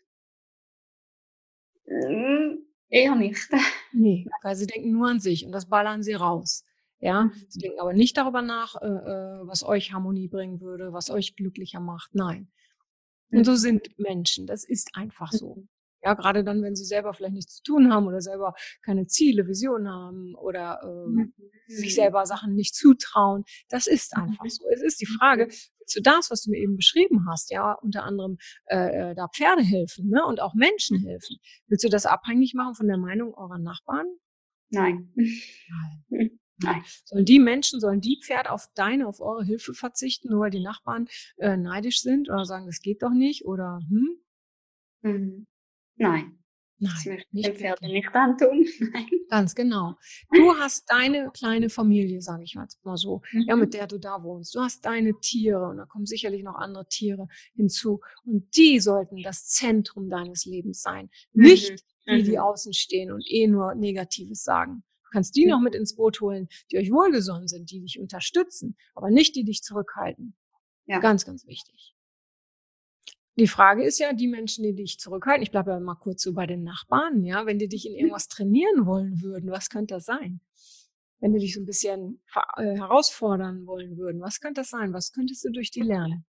Mm, 1.87 2.57
eher 2.89 3.15
nicht. 3.15 3.49
Nee, 3.91 4.27
weil 4.43 4.55
sie 4.55 4.67
denken 4.67 4.91
nur 4.91 5.09
an 5.09 5.19
sich 5.19 5.45
und 5.45 5.51
das 5.51 5.67
ballern 5.67 6.03
sie 6.03 6.13
raus. 6.13 6.63
Ja, 6.99 7.25
mhm. 7.25 7.31
sie 7.49 7.59
denken 7.59 7.79
aber 7.79 7.93
nicht 7.93 8.17
darüber 8.17 8.41
nach, 8.41 8.75
äh, 8.81 8.87
äh, 8.87 9.47
was 9.47 9.63
euch 9.63 9.93
Harmonie 9.93 10.27
bringen 10.27 10.61
würde, 10.61 10.93
was 10.93 11.09
euch 11.09 11.35
glücklicher 11.35 11.79
macht. 11.79 12.15
Nein. 12.15 12.51
Und 13.31 13.45
so 13.45 13.51
mhm. 13.51 13.57
sind 13.57 13.99
Menschen. 13.99 14.47
Das 14.47 14.63
ist 14.63 14.91
einfach 14.93 15.31
so. 15.31 15.67
Ja, 16.03 16.13
gerade 16.13 16.43
dann, 16.43 16.61
wenn 16.61 16.75
sie 16.75 16.85
selber 16.85 17.15
vielleicht 17.15 17.33
nichts 17.33 17.55
zu 17.55 17.63
tun 17.63 17.91
haben 17.91 18.05
oder 18.05 18.21
selber 18.21 18.53
keine 18.83 19.07
Ziele, 19.07 19.47
Visionen 19.47 19.89
haben 19.89 20.35
oder 20.35 20.79
äh, 20.83 21.09
mhm. 21.09 21.33
sich 21.67 21.95
selber 21.95 22.27
Sachen 22.27 22.53
nicht 22.53 22.75
zutrauen. 22.75 23.43
Das 23.69 23.87
ist 23.87 24.15
einfach 24.15 24.45
so. 24.47 24.63
Es 24.71 24.83
ist 24.83 25.01
die 25.01 25.07
Frage, 25.07 25.47
willst 25.47 25.95
du 25.95 26.01
das, 26.01 26.29
was 26.29 26.43
du 26.43 26.51
mir 26.51 26.59
eben 26.59 26.75
beschrieben 26.75 27.25
hast, 27.27 27.49
ja, 27.49 27.73
unter 27.73 28.03
anderem 28.03 28.37
äh, 28.67 29.11
äh 29.11 29.15
da 29.15 29.27
Pferde 29.29 29.63
helfen 29.63 30.09
ne, 30.09 30.23
und 30.23 30.41
auch 30.41 30.53
Menschen 30.53 30.99
helfen. 30.99 31.37
Willst 31.67 31.83
du 31.83 31.89
das 31.89 32.05
abhängig 32.05 32.53
machen 32.53 32.75
von 32.75 32.87
der 32.87 32.97
Meinung 32.97 33.33
eurer 33.33 33.57
Nachbarn? 33.57 34.05
Nein. 34.69 35.11
Nein. 35.15 36.39
Nein. 36.57 36.83
Sollen 37.03 37.25
die 37.25 37.39
Menschen, 37.39 37.79
sollen 37.79 38.01
die 38.01 38.19
Pferde 38.23 38.51
auf 38.51 38.67
deine, 38.75 39.07
auf 39.07 39.19
eure 39.19 39.43
Hilfe 39.43 39.73
verzichten, 39.73 40.29
nur 40.29 40.41
weil 40.41 40.51
die 40.51 40.61
Nachbarn 40.61 41.07
äh, 41.37 41.57
neidisch 41.57 42.01
sind 42.01 42.29
oder 42.29 42.45
sagen, 42.45 42.65
das 42.65 42.81
geht 42.81 43.03
doch 43.03 43.11
nicht 43.11 43.45
oder 43.45 43.81
hm? 43.89 44.17
Mhm. 45.01 45.47
Nein. 45.97 46.39
Nein, 46.77 46.91
das 46.93 47.05
möchte 47.05 47.27
ich 47.31 47.45
dem 47.45 47.55
Pferd 47.55 47.81
nicht 47.81 48.13
antun. 48.13 48.65
Nein. 48.93 49.07
Ganz 49.29 49.55
genau. 49.55 49.95
Du 50.31 50.53
hast 50.59 50.85
deine 50.89 51.31
kleine 51.33 51.69
Familie, 51.69 52.21
sage 52.21 52.43
ich 52.43 52.55
mal 52.55 52.97
so, 52.97 53.21
mhm. 53.31 53.45
ja, 53.47 53.55
mit 53.55 53.73
der 53.73 53.87
du 53.87 53.97
da 53.97 54.23
wohnst. 54.23 54.53
Du 54.55 54.59
hast 54.59 54.83
deine 54.83 55.13
Tiere 55.21 55.67
und 55.69 55.77
da 55.77 55.85
kommen 55.85 56.05
sicherlich 56.05 56.43
noch 56.43 56.55
andere 56.55 56.85
Tiere 56.87 57.27
hinzu. 57.55 58.01
Und 58.25 58.55
die 58.57 58.79
sollten 58.79 59.23
das 59.23 59.45
Zentrum 59.45 60.09
deines 60.09 60.45
Lebens 60.45 60.81
sein. 60.81 61.09
Mhm. 61.31 61.43
Nicht 61.43 61.85
die, 62.07 62.23
die 62.23 62.31
mhm. 62.31 62.39
außen 62.39 62.73
stehen 62.73 63.11
und 63.11 63.23
eh 63.25 63.47
nur 63.47 63.73
Negatives 63.75 64.43
sagen. 64.43 64.83
Du 65.15 65.17
kannst 65.17 65.37
die 65.37 65.45
noch 65.45 65.61
mit 65.61 65.75
ins 65.75 65.95
Boot 65.95 66.19
holen, 66.19 66.49
die 66.69 66.77
euch 66.77 66.91
wohlgesonnen 66.91 67.47
sind, 67.47 67.71
die 67.71 67.79
dich 67.79 68.01
unterstützen, 68.01 68.75
aber 68.95 69.09
nicht 69.09 69.33
die 69.37 69.45
dich 69.45 69.61
zurückhalten. 69.61 70.35
Ja. 70.87 70.99
Ganz, 70.99 71.25
ganz 71.25 71.47
wichtig. 71.47 71.95
Die 73.37 73.47
Frage 73.47 73.85
ist 73.85 73.97
ja, 73.97 74.11
die 74.11 74.27
Menschen, 74.27 74.65
die 74.65 74.75
dich 74.75 74.99
zurückhalten, 74.99 75.41
ich 75.41 75.51
bleibe 75.51 75.71
ja 75.71 75.79
mal 75.79 75.95
kurz 75.95 76.21
so 76.21 76.33
bei 76.33 76.45
den 76.45 76.63
Nachbarn, 76.63 77.23
ja, 77.23 77.45
wenn 77.45 77.59
die 77.59 77.69
dich 77.69 77.85
in 77.85 77.93
mhm. 77.93 77.99
irgendwas 77.99 78.27
trainieren 78.27 78.85
wollen 78.85 79.21
würden, 79.21 79.49
was 79.51 79.69
könnte 79.69 79.93
das 79.93 80.03
sein? 80.03 80.41
Wenn 81.19 81.31
die 81.31 81.39
dich 81.39 81.53
so 81.53 81.61
ein 81.61 81.65
bisschen 81.65 82.21
äh, 82.57 82.75
herausfordern 82.75 83.65
wollen 83.67 83.95
würden, 83.95 84.19
was 84.19 84.41
könnte 84.41 84.59
das 84.61 84.69
sein? 84.69 84.91
Was 84.91 85.13
könntest 85.13 85.45
du 85.45 85.49
durch 85.49 85.71
die 85.71 85.81
lernen? 85.83 86.25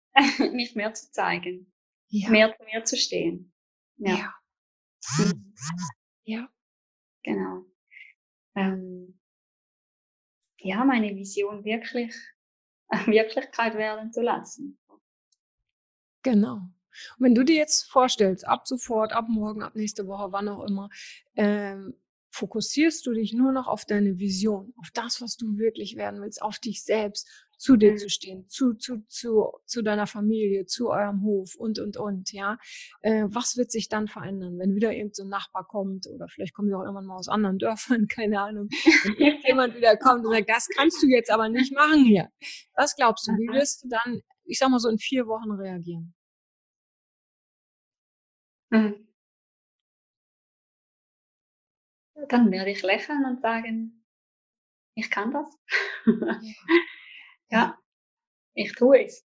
Mich 0.52 0.74
mehr 0.74 0.92
zu 0.92 1.10
zeigen. 1.10 1.72
Ja. 2.08 2.28
Mehr 2.28 2.54
zu 2.54 2.64
mir 2.64 2.84
zu 2.84 2.98
stehen. 2.98 3.54
Ja. 3.96 4.14
Ja. 4.18 4.34
Mhm. 5.16 5.54
ja. 6.24 6.48
Genau. 7.22 7.64
Ähm, 8.54 9.18
ja, 10.58 10.84
meine 10.84 11.14
Vision 11.14 11.64
wirklich 11.64 12.14
Wirklichkeit 13.06 13.75
werden 13.75 14.12
zu 14.12 14.23
lassen. 14.23 14.78
Genau. 16.23 16.54
Und 17.18 17.25
wenn 17.25 17.34
du 17.34 17.44
dir 17.44 17.56
jetzt 17.56 17.90
vorstellst, 17.90 18.46
ab 18.46 18.66
sofort, 18.66 19.12
ab 19.12 19.26
morgen, 19.28 19.62
ab 19.62 19.75
nächste 19.75 20.06
Woche, 20.06 20.32
wann 20.32 20.49
auch 20.49 20.64
immer, 20.64 20.90
ähm, 21.37 21.94
fokussierst 22.34 23.06
du 23.06 23.12
dich 23.12 23.32
nur 23.32 23.52
noch 23.52 23.68
auf 23.68 23.84
deine 23.84 24.18
Vision, 24.18 24.74
auf 24.78 24.88
das, 24.92 25.20
was 25.20 25.36
du 25.36 25.56
wirklich 25.56 25.96
werden 25.96 26.20
willst, 26.20 26.42
auf 26.42 26.58
dich 26.58 26.82
selbst, 26.82 27.28
zu 27.56 27.76
dir 27.76 27.92
Mhm. 27.92 27.96
zu 27.98 28.08
stehen, 28.10 28.48
zu, 28.48 28.74
zu, 28.74 29.04
zu, 29.06 29.52
zu 29.64 29.82
deiner 29.82 30.08
Familie, 30.08 30.66
zu 30.66 30.90
eurem 30.90 31.22
Hof 31.22 31.54
und, 31.54 31.78
und, 31.78 31.96
und, 31.96 32.32
ja. 32.32 32.58
Äh, 33.02 33.26
was 33.28 33.56
wird 33.56 33.70
sich 33.70 33.88
dann 33.88 34.08
verändern, 34.08 34.58
wenn 34.58 34.74
wieder 34.74 34.90
irgendein 34.92 35.14
so 35.14 35.22
ein 35.22 35.28
Nachbar 35.28 35.64
kommt 35.66 36.08
oder 36.08 36.26
vielleicht 36.28 36.54
kommen 36.54 36.68
die 36.68 36.74
auch 36.74 36.82
irgendwann 36.82 37.06
mal 37.06 37.16
aus 37.16 37.28
anderen 37.28 37.58
Dörfern, 37.60 38.08
keine 38.08 38.40
Ahnung. 38.40 38.68
Wenn 39.04 39.14
irgendjemand 39.14 39.76
wieder 39.76 39.96
kommt 39.96 40.26
und 40.26 40.32
sagt, 40.32 40.48
das 40.50 40.66
kannst 40.76 41.00
du 41.02 41.06
jetzt 41.06 41.30
aber 41.30 41.48
nicht 41.48 41.72
machen 41.72 42.04
hier. 42.04 42.28
Was 42.74 42.96
glaubst 42.96 43.28
du, 43.28 43.32
wie 43.32 43.48
Aha. 43.50 43.58
wirst 43.60 43.84
du 43.84 43.88
dann, 43.88 44.22
ich 44.44 44.58
sag 44.58 44.70
mal 44.70 44.80
so 44.80 44.88
in 44.88 44.98
vier 44.98 45.26
Wochen 45.28 45.52
reagieren? 45.52 46.14
Mhm. 48.70 49.06
Dann 52.28 52.50
werde 52.50 52.71
ich 52.71 52.83
lächeln 52.83 53.25
und 53.25 53.40
sagen, 53.40 54.04
ich 54.94 55.11
kann 55.11 55.33
das. 55.33 55.47
ja, 57.50 57.78
ich 58.54 58.73
tue 58.75 59.04
es. 59.04 59.26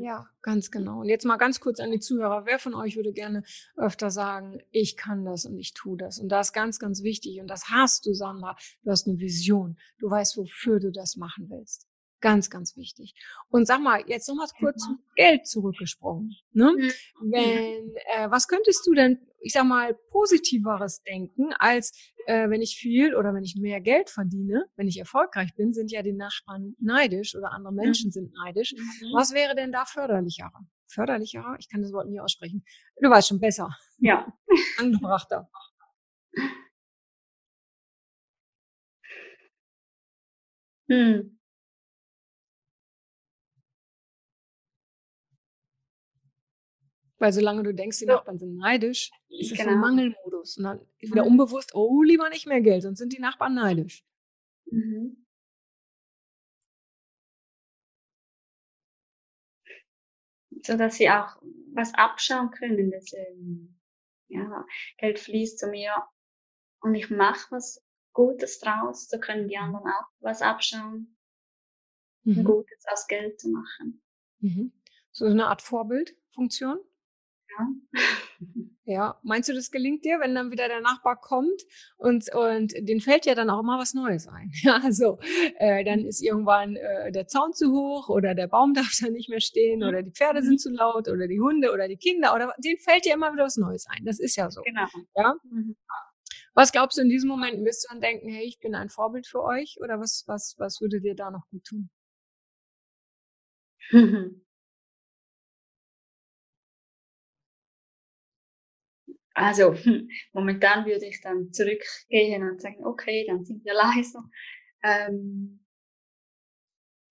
Ja, 0.00 0.28
ganz 0.40 0.70
genau. 0.70 1.00
Und 1.00 1.08
jetzt 1.08 1.24
mal 1.24 1.36
ganz 1.36 1.60
kurz 1.60 1.80
an 1.80 1.90
die 1.90 2.00
Zuhörer. 2.00 2.46
Wer 2.46 2.58
von 2.58 2.74
euch 2.74 2.96
würde 2.96 3.12
gerne 3.12 3.42
öfter 3.76 4.10
sagen, 4.10 4.62
ich 4.70 4.96
kann 4.96 5.24
das 5.24 5.44
und 5.44 5.58
ich 5.58 5.74
tue 5.74 5.98
das? 5.98 6.18
Und 6.18 6.30
das 6.30 6.48
ist 6.48 6.52
ganz, 6.52 6.78
ganz 6.78 7.02
wichtig. 7.02 7.40
Und 7.40 7.48
das 7.48 7.68
hast 7.68 8.06
du, 8.06 8.14
Sandra. 8.14 8.56
Du 8.82 8.90
hast 8.90 9.06
eine 9.06 9.18
Vision. 9.18 9.78
Du 9.98 10.08
weißt, 10.08 10.36
wofür 10.38 10.80
du 10.80 10.90
das 10.90 11.16
machen 11.16 11.50
willst. 11.50 11.86
Ganz, 12.20 12.48
ganz 12.48 12.76
wichtig. 12.76 13.14
Und 13.50 13.66
sag 13.66 13.80
mal, 13.80 14.02
jetzt 14.06 14.28
noch 14.28 14.36
mal 14.36 14.48
kurz 14.58 14.82
zum 14.82 14.98
Geld 15.16 15.46
zurückgesprungen. 15.46 16.34
Ne? 16.52 16.72
Mhm. 16.76 16.92
Wenn, 17.30 17.94
äh, 18.14 18.30
was 18.30 18.48
könntest 18.48 18.86
du 18.86 18.94
denn, 18.94 19.18
ich 19.40 19.52
sag 19.52 19.64
mal, 19.64 19.94
positiveres 20.10 21.02
denken, 21.02 21.52
als 21.58 21.92
äh, 22.26 22.48
wenn 22.48 22.62
ich 22.62 22.76
viel 22.76 23.14
oder 23.14 23.34
wenn 23.34 23.44
ich 23.44 23.56
mehr 23.56 23.80
Geld 23.82 24.08
verdiene, 24.08 24.64
wenn 24.76 24.88
ich 24.88 24.98
erfolgreich 24.98 25.54
bin, 25.56 25.74
sind 25.74 25.92
ja 25.92 26.02
die 26.02 26.14
Nachbarn 26.14 26.74
neidisch 26.80 27.36
oder 27.36 27.52
andere 27.52 27.74
Menschen 27.74 28.10
sind 28.10 28.32
neidisch. 28.32 28.72
Mhm. 28.72 29.12
Was 29.14 29.34
wäre 29.34 29.54
denn 29.54 29.70
da 29.70 29.84
förderlicherer? 29.84 30.66
Förderlicherer? 30.86 31.56
Ich 31.58 31.68
kann 31.68 31.82
das 31.82 31.92
Wort 31.92 32.08
nie 32.08 32.20
aussprechen. 32.20 32.64
Du 33.00 33.10
weißt 33.10 33.28
schon 33.28 33.40
besser. 33.40 33.76
Ja. 33.98 34.26
Angebrachter. 34.78 35.50
Hm. 40.88 41.35
Weil 47.18 47.32
solange 47.32 47.62
du 47.62 47.72
denkst, 47.74 47.98
die 47.98 48.04
So. 48.04 48.12
Nachbarn 48.12 48.38
sind 48.38 48.56
neidisch, 48.56 49.10
ist 49.28 49.52
es 49.52 49.60
ein 49.60 49.66
Genau. 49.68 49.78
Mangelmodus. 49.80 50.58
Und 50.58 50.64
dann 50.64 50.80
ist 50.98 51.12
wieder 51.12 51.24
Mhm. 51.24 51.32
unbewusst, 51.32 51.74
oh, 51.74 52.02
lieber 52.02 52.28
nicht 52.28 52.46
mehr 52.46 52.60
Geld, 52.60 52.82
sonst 52.82 52.98
sind 52.98 53.12
die 53.12 53.20
Nachbarn 53.20 53.54
neidisch. 53.54 54.04
Mhm. 54.70 55.16
So 60.62 60.76
dass 60.76 60.96
sie 60.96 61.08
auch 61.10 61.36
was 61.74 61.94
abschauen 61.94 62.50
können, 62.50 62.90
dass 62.90 63.12
ähm, 63.12 63.78
ja, 64.28 64.64
Geld 64.98 65.18
fließt 65.18 65.58
zu 65.58 65.68
mir 65.68 65.92
und 66.80 66.94
ich 66.94 67.10
mache 67.10 67.46
was 67.50 67.82
Gutes 68.12 68.60
draus, 68.60 69.08
so 69.08 69.18
können 69.18 69.48
die 69.48 69.58
anderen 69.58 69.84
auch 69.86 70.08
was 70.20 70.42
abschauen, 70.42 71.12
Mhm. 72.24 72.42
Gutes 72.44 72.84
aus 72.90 73.06
Geld 73.06 73.38
zu 73.38 73.50
machen. 73.50 74.02
Mhm. 74.40 74.72
So 75.12 75.26
eine 75.26 75.46
Art 75.46 75.62
Vorbildfunktion. 75.62 76.78
Ja. 78.84 79.18
Meinst 79.24 79.48
du, 79.48 79.52
das 79.52 79.72
gelingt 79.72 80.04
dir, 80.04 80.20
wenn 80.20 80.34
dann 80.34 80.52
wieder 80.52 80.68
der 80.68 80.80
Nachbar 80.80 81.20
kommt 81.20 81.62
und, 81.96 82.32
und 82.32 82.72
den 82.78 83.00
fällt 83.00 83.26
ja 83.26 83.34
dann 83.34 83.50
auch 83.50 83.60
immer 83.60 83.78
was 83.78 83.94
Neues 83.94 84.28
ein? 84.28 84.52
Ja, 84.62 84.80
also 84.82 85.18
äh, 85.58 85.84
dann 85.84 86.04
ist 86.04 86.22
irgendwann 86.22 86.76
äh, 86.76 87.10
der 87.10 87.26
Zaun 87.26 87.52
zu 87.52 87.72
hoch 87.72 88.08
oder 88.08 88.34
der 88.34 88.46
Baum 88.46 88.74
darf 88.74 88.92
da 89.00 89.10
nicht 89.10 89.28
mehr 89.28 89.40
stehen 89.40 89.82
oder 89.82 90.02
die 90.02 90.12
Pferde 90.12 90.42
sind 90.42 90.60
zu 90.60 90.70
laut 90.70 91.08
oder 91.08 91.26
die 91.26 91.40
Hunde 91.40 91.72
oder 91.72 91.88
die 91.88 91.96
Kinder 91.96 92.34
oder 92.34 92.54
denen 92.58 92.78
fällt 92.78 93.06
ja 93.06 93.14
immer 93.14 93.32
wieder 93.32 93.44
was 93.44 93.56
Neues 93.56 93.86
ein. 93.88 94.04
Das 94.04 94.20
ist 94.20 94.36
ja 94.36 94.50
so. 94.50 94.62
Genau. 94.62 94.86
Ja? 95.16 95.34
Mhm. 95.50 95.76
Was 96.54 96.72
glaubst 96.72 96.96
du 96.96 97.02
in 97.02 97.08
diesem 97.08 97.28
Moment? 97.28 97.64
Wirst 97.64 97.84
du 97.84 97.88
dann 97.92 98.00
denken, 98.00 98.28
hey, 98.28 98.44
ich 98.44 98.58
bin 98.60 98.74
ein 98.74 98.88
Vorbild 98.88 99.26
für 99.26 99.42
euch 99.42 99.78
oder 99.82 100.00
was, 100.00 100.24
was, 100.26 100.54
was 100.58 100.80
würde 100.80 101.00
dir 101.00 101.14
da 101.14 101.30
noch 101.30 101.46
gut 101.50 101.64
tun? 101.64 101.90
Also 109.36 109.74
momentan 110.32 110.84
würde 110.86 111.06
ich 111.06 111.20
dann 111.20 111.52
zurückgehen 111.52 112.42
und 112.48 112.60
sagen, 112.60 112.84
okay, 112.84 113.24
dann 113.28 113.44
sind 113.44 113.64
wir 113.64 113.74
leiser. 113.74 114.24
Ähm, 114.82 115.60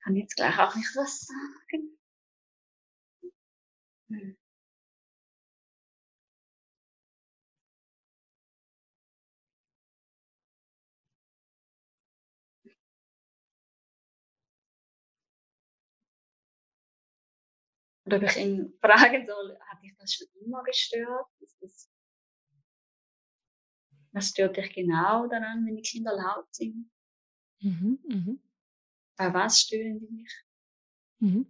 kann 0.03 0.15
jetzt 0.15 0.35
gleich 0.37 0.57
auch 0.57 0.73
nicht 0.75 0.95
was 0.95 1.19
sagen. 1.27 1.97
Hm. 4.09 4.31
Oder 18.05 18.17
ob 18.17 18.23
ich 18.23 18.37
ihn 18.37 18.73
fragen 18.81 19.27
soll, 19.27 19.59
hat 19.59 19.83
dich 19.83 19.95
das 19.99 20.13
schon 20.13 20.27
immer 20.43 20.63
gestört? 20.63 21.27
Ist 21.39 21.57
das, 21.61 21.89
was 24.15 24.29
stört 24.29 24.55
dich 24.57 24.73
genau 24.73 25.27
daran, 25.27 25.65
wenn 25.65 25.75
die 25.75 25.81
Kinder 25.81 26.15
laut 26.15 26.47
sind? 26.55 26.89
Mhm, 27.59 27.99
mhm, 28.07 28.39
Bei 29.17 29.33
was 29.33 29.61
stören 29.61 29.99
die 29.99 30.09
mich? 30.09 30.43
mhm. 31.19 31.47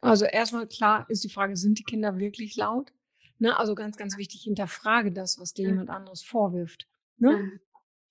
Also 0.00 0.24
erstmal 0.26 0.68
klar 0.68 1.08
ist 1.08 1.24
die 1.24 1.30
Frage, 1.30 1.56
sind 1.56 1.78
die 1.78 1.84
Kinder 1.84 2.18
wirklich 2.18 2.54
laut? 2.56 2.92
Ne? 3.38 3.56
Also 3.56 3.74
ganz, 3.74 3.96
ganz 3.96 4.16
wichtig, 4.18 4.42
hinterfrage 4.42 5.10
das, 5.10 5.40
was 5.40 5.52
dir 5.54 5.68
jemand 5.68 5.90
anderes 5.90 6.22
vorwirft. 6.22 6.86
Ne? 7.18 7.60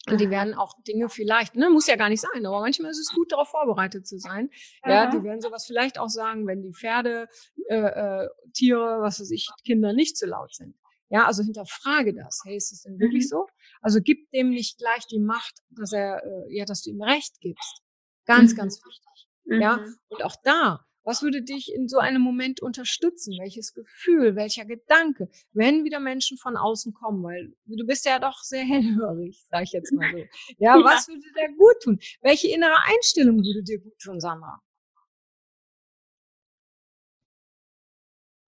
Und 0.08 0.20
die 0.20 0.30
werden 0.30 0.54
auch 0.54 0.74
Dinge 0.84 1.10
vielleicht, 1.10 1.56
ne, 1.56 1.70
muss 1.70 1.88
ja 1.88 1.96
gar 1.96 2.10
nicht 2.10 2.22
sein, 2.22 2.46
aber 2.46 2.60
manchmal 2.60 2.92
ist 2.92 3.00
es 3.00 3.14
gut, 3.14 3.32
darauf 3.32 3.50
vorbereitet 3.50 4.06
zu 4.06 4.20
sein. 4.20 4.52
Ja, 4.86 5.10
die 5.10 5.24
werden 5.24 5.42
sowas 5.42 5.66
vielleicht 5.66 5.98
auch 5.98 6.10
sagen, 6.10 6.46
wenn 6.46 6.62
die 6.62 6.74
Pferde, 6.74 7.28
äh, 7.70 7.76
äh, 7.76 8.30
Tiere, 8.54 9.02
was 9.02 9.20
weiß 9.20 9.32
ich, 9.32 9.50
Kinder 9.64 9.94
nicht 9.94 10.16
zu 10.16 10.28
laut 10.28 10.54
sind. 10.54 10.76
Ja, 11.10 11.26
also 11.26 11.44
hinterfrage 11.44 12.14
das. 12.14 12.42
Hey, 12.46 12.58
ist 12.58 12.72
das 12.72 12.82
denn 12.82 13.00
wirklich 13.00 13.26
Mhm. 13.26 13.30
so? 13.30 13.48
Also 13.82 14.00
gib 14.02 14.30
dem 14.32 14.50
nicht 14.50 14.78
gleich 14.78 15.06
die 15.08 15.20
Macht, 15.20 15.60
dass 15.70 15.94
er, 15.94 16.24
äh, 16.26 16.56
ja, 16.58 16.66
dass 16.66 16.82
du 16.82 16.90
ihm 16.90 17.02
Recht 17.02 17.40
gibst. 17.42 17.82
Ganz, 18.26 18.54
Mhm. 18.54 18.58
ganz 18.58 18.82
wichtig. 18.84 19.28
Ja, 19.46 19.78
Mhm. 19.78 19.96
und 20.10 20.24
auch 20.24 20.36
da, 20.44 20.86
was 21.04 21.22
würde 21.22 21.44
dich 21.44 21.72
in 21.72 21.88
so 21.88 22.00
einem 22.00 22.22
Moment 22.24 22.62
unterstützen? 22.64 23.38
Welches 23.40 23.74
Gefühl, 23.76 24.36
welcher 24.36 24.66
Gedanke, 24.66 25.30
wenn 25.54 25.84
wieder 25.84 26.00
Menschen 26.00 26.38
von 26.40 26.58
außen 26.58 26.94
kommen? 26.96 27.24
Weil 27.24 27.54
du 27.68 27.86
bist 27.86 28.06
ja 28.06 28.18
doch 28.18 28.40
sehr 28.42 28.64
hellhörig, 29.06 29.46
sag 29.52 29.64
ich 29.64 29.72
jetzt 29.74 29.94
mal 29.94 30.10
so. 30.12 30.18
Ja, 30.58 30.76
Ja. 30.78 30.84
was 30.84 31.08
würde 31.08 31.22
dir 31.22 31.56
gut 31.56 31.76
tun? 31.84 32.00
Welche 32.22 32.48
innere 32.48 32.76
Einstellung 32.88 33.38
würde 33.38 33.62
dir 33.64 33.80
gut 33.80 34.00
tun, 34.00 34.20
Sandra? 34.20 34.60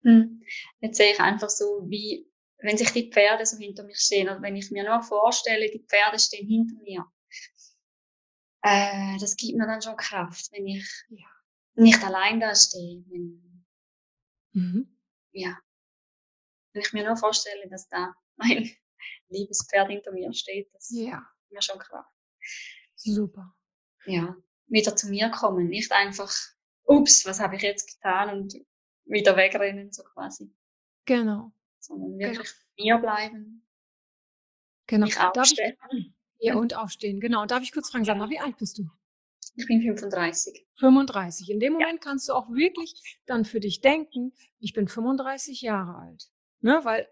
Hm. 0.05 0.43
Jetzt 0.81 0.99
sehe 0.99 1.13
ich 1.13 1.21
einfach 1.21 1.49
so, 1.49 1.85
wie, 1.89 2.27
wenn 2.65 2.79
sich 2.79 2.93
die 2.93 3.11
Pferde 3.11 3.45
so 3.45 3.59
hinter 3.59 3.85
mir 3.85 3.95
stehen 3.95 4.29
und 4.31 4.41
wenn 4.43 4.57
ich 4.57 4.71
mir 4.71 4.85
nur 4.85 5.03
vorstelle, 5.03 5.71
die 5.71 5.85
Pferde 5.87 6.19
stehen 6.19 6.49
hinter 6.49 6.77
mir, 6.83 7.05
äh, 8.63 9.19
das 9.19 9.37
gibt 9.37 9.57
mir 9.59 9.67
dann 9.67 9.83
schon 9.83 9.97
Kraft, 9.97 10.51
wenn 10.53 10.67
ich 10.67 10.91
Ja. 11.11 11.27
nicht 11.75 12.03
allein 12.03 12.41
da 12.41 12.55
stehe. 12.55 13.05
Wenn, 13.09 13.67
Mhm. 14.53 14.99
ja, 15.33 15.59
wenn 16.73 16.83
ich 16.83 16.93
mir 16.95 17.05
nur 17.05 17.17
vorstelle, 17.17 17.69
dass 17.69 17.87
da 17.89 18.15
mein 18.37 18.71
liebes 19.29 19.67
Pferd 19.69 19.89
hinter 19.91 20.13
mir 20.13 20.33
steht, 20.33 20.73
das 20.73 20.91
Ja, 20.91 21.19
gibt 21.41 21.53
mir 21.53 21.63
schon 21.63 21.79
Kraft. 21.79 22.11
super. 22.95 23.55
Ja, 24.07 24.35
wieder 24.69 24.97
zu 24.97 25.09
mir 25.09 25.31
kommen, 25.31 25.69
nicht 25.69 25.93
einfach, 25.93 26.33
ups, 26.85 27.27
was 27.27 27.41
habe 27.41 27.57
ich 27.57 27.63
jetzt 27.63 27.95
getan 27.95 28.31
und 28.31 28.55
wieder 29.05 29.37
wegrennen, 29.37 29.93
so 29.93 30.03
quasi, 30.03 30.51
Genau, 31.07 31.53
sondern 31.87 32.19
Genau. 32.19 32.33
wirklich 32.33 32.53
mir 32.79 32.99
bleiben, 32.99 33.67
genau. 34.87 35.07
mich 35.07 35.19
aufstellen. 35.19 35.77
ja, 36.39 36.57
und 36.57 36.75
aufstehen, 36.77 37.21
genau. 37.21 37.47
Darf 37.47 37.63
ich 37.63 37.73
kurz 37.73 37.91
fragen, 37.91 38.05
Sandra, 38.05 38.29
wie 38.31 38.41
alt 38.41 38.57
bist 38.59 38.79
du? 38.79 38.85
Ich 39.57 39.67
bin 39.67 39.81
35. 39.83 40.67
35. 40.81 41.51
In 41.51 41.61
dem 41.61 41.75
Moment 41.75 42.01
kannst 42.01 42.29
du 42.29 42.33
auch 42.33 42.51
wirklich 42.51 43.21
dann 43.27 43.45
für 43.45 43.61
dich 43.61 43.81
denken, 43.81 44.33
ich 44.59 44.73
bin 44.73 44.89
35 44.89 45.61
Jahre 45.61 45.97
alt. 45.97 46.25
Ne? 46.61 46.81
Weil, 46.83 47.07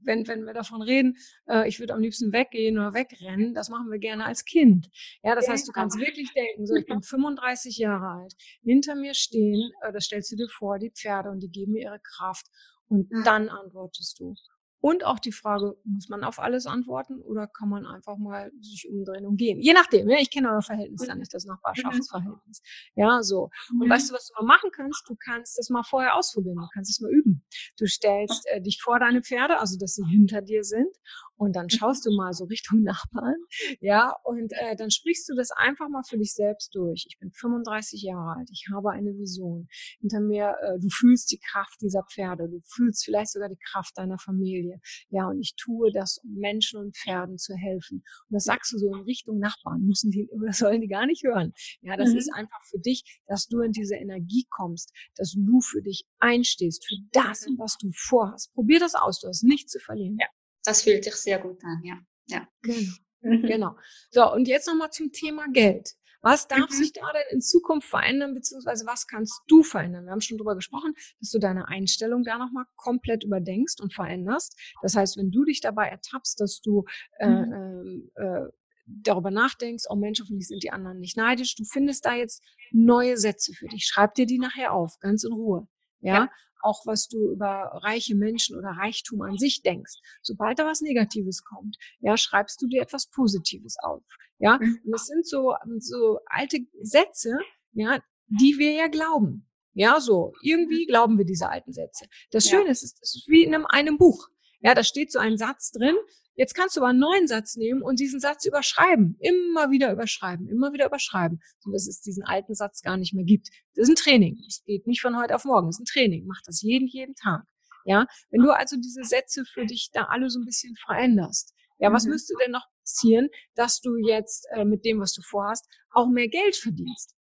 wenn, 0.00 0.26
wenn 0.26 0.44
wir 0.44 0.54
davon 0.54 0.82
reden, 0.82 1.16
äh, 1.48 1.68
ich 1.68 1.78
würde 1.78 1.94
am 1.94 2.00
liebsten 2.00 2.32
weggehen 2.32 2.76
oder 2.78 2.94
wegrennen, 2.94 3.54
das 3.54 3.68
machen 3.68 3.90
wir 3.90 3.98
gerne 3.98 4.24
als 4.26 4.44
Kind. 4.44 4.90
Ja, 5.22 5.34
das 5.34 5.48
heißt, 5.48 5.68
du 5.68 5.72
kannst 5.72 5.98
wirklich 5.98 6.32
denken, 6.34 6.66
so, 6.66 6.74
ich 6.74 6.84
bin 6.86 7.00
35 7.02 7.78
Jahre 7.78 8.22
alt, 8.22 8.34
hinter 8.62 8.96
mir 8.96 9.14
stehen, 9.14 9.70
äh, 9.82 9.92
das 9.92 10.04
stellst 10.06 10.32
du 10.32 10.36
dir 10.36 10.48
vor, 10.48 10.78
die 10.78 10.90
Pferde 10.90 11.30
und 11.30 11.40
die 11.40 11.48
geben 11.50 11.72
mir 11.72 11.82
ihre 11.82 12.00
Kraft 12.00 12.46
und 12.88 13.10
Mhm. 13.10 13.24
dann 13.24 13.48
antwortest 13.48 14.18
du. 14.20 14.34
Und 14.80 15.02
auch 15.06 15.18
die 15.18 15.32
Frage, 15.32 15.78
muss 15.84 16.10
man 16.10 16.24
auf 16.24 16.38
alles 16.38 16.66
antworten 16.66 17.22
oder 17.22 17.46
kann 17.46 17.70
man 17.70 17.86
einfach 17.86 18.18
mal 18.18 18.52
sich 18.60 18.86
umdrehen 18.86 19.24
und 19.24 19.38
gehen? 19.38 19.58
Je 19.58 19.72
nachdem, 19.72 20.10
ja, 20.10 20.18
ich 20.20 20.30
kenne 20.30 20.50
euer 20.50 20.60
Verhältnis 20.60 21.06
ja 21.06 21.14
nicht, 21.14 21.32
das 21.32 21.46
Nachbarschaftsverhältnis. 21.46 22.60
Ja, 22.94 23.22
so. 23.22 23.48
Und 23.80 23.88
weißt 23.88 24.10
du, 24.10 24.14
was 24.14 24.26
du 24.28 24.34
mal 24.34 24.46
machen 24.46 24.70
kannst? 24.76 25.08
Du 25.08 25.16
kannst 25.16 25.56
das 25.56 25.70
mal 25.70 25.84
vorher 25.84 26.14
ausprobieren, 26.16 26.56
du 26.56 26.68
kannst 26.74 26.90
es 26.90 27.00
mal 27.00 27.10
üben. 27.10 27.46
Du 27.78 27.86
stellst 27.86 28.46
äh, 28.48 28.60
dich 28.60 28.82
vor 28.82 28.98
deine 28.98 29.22
Pferde, 29.22 29.58
also 29.58 29.78
dass 29.78 29.94
sie 29.94 30.04
hinter 30.04 30.42
dir 30.42 30.64
sind 30.64 30.94
und 31.36 31.56
dann 31.56 31.70
schaust 31.70 32.06
du 32.06 32.10
mal 32.14 32.32
so 32.32 32.44
Richtung 32.44 32.82
Nachbarn, 32.82 33.36
ja, 33.80 34.14
und 34.24 34.52
äh, 34.52 34.76
dann 34.76 34.90
sprichst 34.90 35.28
du 35.28 35.34
das 35.34 35.50
einfach 35.50 35.88
mal 35.88 36.02
für 36.08 36.18
dich 36.18 36.34
selbst 36.34 36.74
durch. 36.74 37.06
Ich 37.08 37.18
bin 37.18 37.32
35 37.32 38.02
Jahre 38.02 38.38
alt, 38.38 38.48
ich 38.52 38.66
habe 38.72 38.90
eine 38.90 39.16
Vision. 39.16 39.68
Hinter 40.00 40.20
mir, 40.20 40.54
äh, 40.62 40.78
du 40.78 40.88
fühlst 40.88 41.30
die 41.32 41.38
Kraft 41.38 41.80
dieser 41.80 42.04
Pferde, 42.04 42.48
du 42.48 42.60
fühlst 42.64 43.04
vielleicht 43.04 43.32
sogar 43.32 43.48
die 43.48 43.58
Kraft 43.70 43.96
deiner 43.98 44.18
Familie. 44.18 44.80
Ja, 45.08 45.28
und 45.28 45.40
ich 45.40 45.54
tue 45.56 45.92
das, 45.92 46.18
um 46.18 46.34
Menschen 46.34 46.80
und 46.80 46.96
Pferden 46.96 47.38
zu 47.38 47.54
helfen. 47.54 48.04
Und 48.28 48.34
das 48.34 48.44
sagst 48.44 48.72
du 48.72 48.78
so 48.78 48.88
in 48.88 49.02
Richtung 49.02 49.38
Nachbarn, 49.38 49.82
müssen 49.82 50.10
die, 50.10 50.28
oder 50.32 50.52
sollen 50.52 50.80
die 50.80 50.88
gar 50.88 51.06
nicht 51.06 51.24
hören. 51.24 51.52
Ja, 51.80 51.96
das 51.96 52.10
mhm. 52.10 52.18
ist 52.18 52.32
einfach 52.34 52.62
für 52.64 52.78
dich, 52.78 53.20
dass 53.26 53.46
du 53.46 53.60
in 53.60 53.72
diese 53.72 53.96
Energie 53.96 54.46
kommst, 54.50 54.92
dass 55.16 55.32
du 55.32 55.60
für 55.60 55.82
dich 55.82 56.06
einstehst, 56.18 56.86
für 56.86 56.96
das, 57.12 57.46
mhm. 57.46 57.58
was 57.58 57.76
du 57.78 57.90
vorhast. 57.92 58.52
Probier 58.54 58.80
das 58.80 58.94
aus, 58.94 59.20
du 59.20 59.28
hast 59.28 59.42
nichts 59.42 59.72
zu 59.72 59.80
verlieren. 59.80 60.16
Ja, 60.20 60.26
das 60.64 60.82
fühlt 60.82 61.04
sich 61.04 61.14
sehr 61.14 61.38
gut 61.38 61.62
an, 61.64 61.82
ja. 61.84 61.98
Ja. 62.26 62.48
Genau. 62.62 62.92
Genau. 63.26 63.74
So, 64.10 64.30
und 64.30 64.48
jetzt 64.48 64.66
nochmal 64.66 64.90
zum 64.90 65.10
Thema 65.10 65.46
Geld. 65.50 65.94
Was 66.20 66.46
darf 66.46 66.70
mhm. 66.70 66.74
sich 66.74 66.92
da 66.92 67.10
denn 67.12 67.36
in 67.36 67.40
Zukunft 67.40 67.88
verändern, 67.88 68.34
beziehungsweise 68.34 68.84
was 68.84 69.06
kannst 69.06 69.40
du 69.48 69.62
verändern? 69.62 70.04
Wir 70.04 70.12
haben 70.12 70.20
schon 70.20 70.36
drüber 70.36 70.54
gesprochen, 70.54 70.92
dass 71.20 71.30
du 71.30 71.38
deine 71.38 71.68
Einstellung 71.68 72.22
da 72.22 72.36
nochmal 72.36 72.64
komplett 72.76 73.24
überdenkst 73.24 73.80
und 73.80 73.94
veränderst. 73.94 74.58
Das 74.82 74.94
heißt, 74.94 75.16
wenn 75.16 75.30
du 75.30 75.44
dich 75.44 75.62
dabei 75.62 75.88
ertappst, 75.88 76.38
dass 76.38 76.60
du 76.60 76.84
äh, 77.18 77.28
mhm. 77.28 78.10
äh, 78.16 78.22
äh, 78.22 78.48
darüber 78.86 79.30
nachdenkst, 79.30 79.84
oh 79.88 79.96
Mensch, 79.96 80.20
hoffentlich 80.20 80.48
sind 80.48 80.62
die 80.62 80.70
anderen 80.70 80.98
nicht 80.98 81.16
neidisch, 81.16 81.56
du 81.56 81.64
findest 81.64 82.04
da 82.04 82.14
jetzt 82.14 82.42
neue 82.72 83.16
Sätze 83.16 83.54
für 83.54 83.68
dich. 83.68 83.86
Schreib 83.86 84.14
dir 84.14 84.26
die 84.26 84.38
nachher 84.38 84.74
auf, 84.74 84.98
ganz 85.00 85.24
in 85.24 85.32
Ruhe. 85.32 85.66
Ja, 86.00 86.14
ja 86.14 86.30
auch 86.64 86.86
was 86.86 87.08
du 87.08 87.30
über 87.30 87.70
reiche 87.82 88.14
Menschen 88.14 88.56
oder 88.56 88.70
Reichtum 88.70 89.22
an 89.22 89.36
sich 89.36 89.62
denkst. 89.62 89.94
Sobald 90.22 90.58
da 90.58 90.66
was 90.66 90.80
Negatives 90.80 91.44
kommt, 91.44 91.76
ja, 92.00 92.16
schreibst 92.16 92.60
du 92.62 92.66
dir 92.66 92.82
etwas 92.82 93.06
Positives 93.10 93.76
auf. 93.82 94.02
Ja, 94.38 94.58
mhm. 94.58 94.80
und 94.84 94.92
das 94.92 95.06
sind 95.06 95.26
so, 95.26 95.54
so 95.78 96.18
alte 96.26 96.58
Sätze, 96.80 97.38
ja, 97.72 98.00
die 98.28 98.58
wir 98.58 98.72
ja 98.72 98.88
glauben. 98.88 99.46
Ja, 99.74 100.00
so. 100.00 100.32
Irgendwie 100.42 100.84
mhm. 100.84 100.88
glauben 100.88 101.18
wir 101.18 101.24
diese 101.24 101.48
alten 101.48 101.72
Sätze. 101.72 102.06
Das 102.30 102.48
Schöne 102.48 102.66
ja. 102.66 102.70
ist, 102.70 102.82
es 102.82 103.14
ist 103.14 103.28
wie 103.28 103.44
in 103.44 103.54
einem, 103.54 103.66
einem 103.66 103.98
Buch. 103.98 104.28
Ja, 104.60 104.74
da 104.74 104.82
steht 104.82 105.12
so 105.12 105.18
ein 105.18 105.36
Satz 105.36 105.72
drin, 105.72 105.96
Jetzt 106.36 106.54
kannst 106.54 106.76
du 106.76 106.80
aber 106.80 106.90
einen 106.90 106.98
neuen 106.98 107.28
Satz 107.28 107.56
nehmen 107.56 107.82
und 107.82 108.00
diesen 108.00 108.18
Satz 108.18 108.44
überschreiben. 108.44 109.16
Immer 109.20 109.70
wieder 109.70 109.92
überschreiben, 109.92 110.48
immer 110.48 110.72
wieder 110.72 110.86
überschreiben, 110.86 111.40
sodass 111.60 111.86
es 111.86 112.00
diesen 112.00 112.24
alten 112.24 112.54
Satz 112.54 112.82
gar 112.82 112.96
nicht 112.96 113.14
mehr 113.14 113.24
gibt. 113.24 113.50
Das 113.74 113.84
ist 113.84 113.90
ein 113.90 114.02
Training. 114.02 114.42
Es 114.48 114.64
geht 114.64 114.86
nicht 114.86 115.00
von 115.00 115.16
heute 115.16 115.34
auf 115.34 115.44
morgen. 115.44 115.68
Das 115.68 115.76
ist 115.76 115.82
ein 115.82 115.92
Training. 115.92 116.26
Mach 116.26 116.40
das 116.44 116.60
jeden, 116.62 116.88
jeden 116.88 117.14
Tag. 117.14 117.44
Ja, 117.84 118.06
wenn 118.30 118.40
du 118.40 118.50
also 118.50 118.76
diese 118.76 119.04
Sätze 119.04 119.44
für 119.44 119.66
dich 119.66 119.90
da 119.92 120.04
alle 120.04 120.30
so 120.30 120.40
ein 120.40 120.44
bisschen 120.44 120.74
veränderst. 120.76 121.54
Ja, 121.78 121.92
was 121.92 122.04
mhm. 122.04 122.12
müsste 122.12 122.34
denn 122.42 122.52
noch 122.52 122.66
passieren, 122.80 123.28
dass 123.54 123.80
du 123.80 123.96
jetzt 123.96 124.46
äh, 124.52 124.64
mit 124.64 124.84
dem, 124.84 125.00
was 125.00 125.12
du 125.12 125.22
vorhast, 125.22 125.68
auch 125.90 126.08
mehr 126.08 126.28
Geld 126.28 126.56
verdienst? 126.56 127.14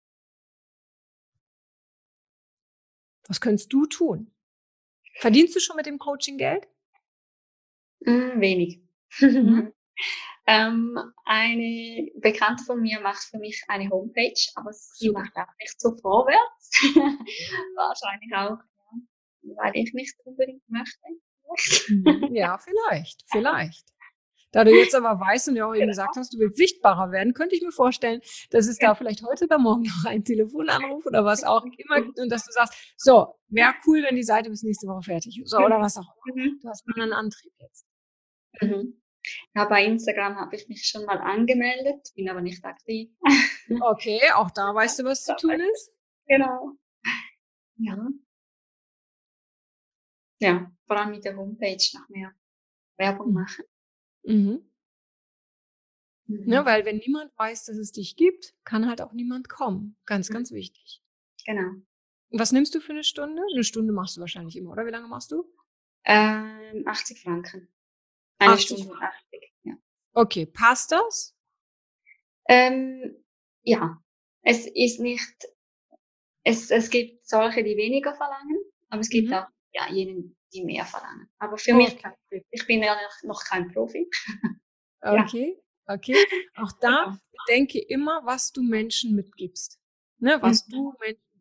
Was 3.26 3.40
könntest 3.40 3.72
du 3.72 3.86
tun? 3.86 4.32
Verdienst 5.16 5.54
du 5.54 5.60
schon 5.60 5.76
mit 5.76 5.86
dem 5.86 5.98
Coaching 5.98 6.38
Geld? 6.38 6.66
Mm, 8.00 8.40
wenig. 8.40 8.82
Mhm. 9.20 9.72
ähm, 10.46 10.98
eine 11.24 12.10
Bekannte 12.16 12.64
von 12.64 12.80
mir 12.80 13.00
macht 13.00 13.22
für 13.24 13.38
mich 13.38 13.62
eine 13.68 13.88
Homepage, 13.90 14.34
aber 14.54 14.72
sie 14.72 15.08
Super. 15.08 15.20
macht 15.20 15.36
auch 15.36 15.54
nicht 15.60 15.80
so 15.80 15.96
vorwärts. 15.96 16.70
Wahrscheinlich 17.76 18.32
auch, 18.34 18.58
ja, 19.42 19.56
weil 19.62 19.72
ich 19.74 19.92
nicht 19.92 20.14
unbedingt 20.24 20.62
möchte. 20.68 21.00
Mhm. 21.88 22.34
ja, 22.34 22.58
vielleicht, 22.58 23.24
vielleicht. 23.30 23.92
Da 24.52 24.64
du 24.64 24.70
jetzt 24.70 24.94
aber 24.94 25.18
weißt 25.18 25.48
und 25.48 25.56
ja 25.56 25.64
auch 25.64 25.72
eben 25.72 25.80
genau. 25.80 25.92
gesagt 25.92 26.16
hast, 26.16 26.34
du 26.34 26.38
willst 26.38 26.58
sichtbarer 26.58 27.10
werden, 27.10 27.32
könnte 27.32 27.56
ich 27.56 27.62
mir 27.62 27.72
vorstellen, 27.72 28.20
dass 28.50 28.68
es 28.68 28.76
da 28.78 28.94
vielleicht 28.94 29.22
heute 29.22 29.46
oder 29.46 29.58
morgen 29.58 29.82
noch 29.82 30.04
einen 30.04 30.24
Telefonanruf 30.24 31.06
oder 31.06 31.24
was 31.24 31.42
auch 31.42 31.64
immer 31.78 31.96
und 31.96 32.30
dass 32.30 32.44
du 32.44 32.52
sagst, 32.52 32.74
so, 32.98 33.34
wäre 33.48 33.72
cool, 33.86 34.02
wenn 34.02 34.14
die 34.14 34.22
Seite 34.22 34.50
bis 34.50 34.62
nächste 34.62 34.86
Woche 34.88 35.02
fertig 35.02 35.40
ist 35.42 35.54
oder 35.54 35.80
was 35.80 35.96
auch 35.96 36.14
immer. 36.26 36.44
Mhm. 36.44 36.60
Du 36.60 36.68
hast 36.68 36.84
einen 36.94 37.12
Antrieb 37.14 37.52
jetzt. 37.58 37.86
Mhm. 38.60 39.01
Ja, 39.54 39.64
bei 39.66 39.84
Instagram 39.84 40.36
habe 40.36 40.56
ich 40.56 40.68
mich 40.68 40.86
schon 40.86 41.04
mal 41.04 41.18
angemeldet, 41.18 42.12
bin 42.14 42.28
aber 42.28 42.40
nicht 42.40 42.64
aktiv. 42.64 43.10
Okay, 43.80 44.20
auch 44.34 44.50
da 44.50 44.74
weißt 44.74 44.98
du, 44.98 45.04
was 45.04 45.24
zu 45.24 45.34
tun 45.36 45.58
ist? 45.72 45.92
Genau. 46.26 46.76
Ja. 47.76 48.08
Ja, 50.40 50.72
vor 50.86 50.96
allem 50.98 51.12
mit 51.12 51.24
der 51.24 51.36
Homepage 51.36 51.78
noch 51.94 52.08
mehr 52.08 52.34
Werbung 52.98 53.28
mhm. 53.28 53.34
machen. 53.34 53.64
Mhm. 54.24 54.72
Mhm. 56.26 56.52
Ja, 56.52 56.64
weil 56.64 56.84
wenn 56.84 56.98
niemand 56.98 57.32
weiß, 57.38 57.64
dass 57.66 57.76
es 57.76 57.92
dich 57.92 58.16
gibt, 58.16 58.54
kann 58.64 58.88
halt 58.88 59.00
auch 59.00 59.12
niemand 59.12 59.48
kommen. 59.48 59.96
Ganz, 60.04 60.28
mhm. 60.28 60.34
ganz 60.34 60.52
wichtig. 60.52 61.02
Genau. 61.46 61.70
Was 62.30 62.52
nimmst 62.52 62.74
du 62.74 62.80
für 62.80 62.92
eine 62.92 63.04
Stunde? 63.04 63.42
Eine 63.52 63.64
Stunde 63.64 63.92
machst 63.92 64.16
du 64.16 64.20
wahrscheinlich 64.20 64.56
immer, 64.56 64.72
oder? 64.72 64.86
Wie 64.86 64.90
lange 64.90 65.08
machst 65.08 65.32
du? 65.32 65.44
Ähm, 66.04 66.82
80 66.86 67.22
Franken. 67.22 67.68
Eine 68.42 68.54
80. 68.54 68.78
Stunde 68.78 68.94
80, 69.00 69.52
ja. 69.64 69.74
Okay, 70.14 70.46
passt 70.46 70.92
das? 70.92 71.36
Ähm, 72.48 73.24
ja, 73.62 74.02
es 74.42 74.66
ist 74.66 75.00
nicht, 75.00 75.46
es, 76.44 76.70
es 76.70 76.90
gibt 76.90 77.26
solche, 77.26 77.62
die 77.62 77.76
weniger 77.76 78.14
verlangen, 78.14 78.58
aber 78.88 79.00
es 79.00 79.08
gibt 79.08 79.28
mhm. 79.28 79.34
auch 79.34 79.46
ja, 79.72 79.88
jene, 79.90 80.34
die 80.52 80.64
mehr 80.64 80.84
verlangen. 80.84 81.30
Aber 81.38 81.56
für 81.56 81.74
okay. 81.74 81.98
mich, 82.30 82.44
ich 82.50 82.66
bin 82.66 82.82
ja 82.82 82.96
noch 83.22 83.44
kein 83.44 83.72
Profi. 83.72 84.08
okay, 85.00 85.56
ja. 85.88 85.94
okay. 85.94 86.16
Auch 86.56 86.72
da 86.80 87.04
genau. 87.04 87.18
denke 87.48 87.78
immer, 87.78 88.22
was 88.24 88.52
du 88.52 88.62
Menschen 88.62 89.14
mitgibst. 89.14 89.78
Ne, 90.18 90.40
was 90.40 90.66
mhm. 90.68 90.72
du 90.72 90.94
Menschen 91.00 91.31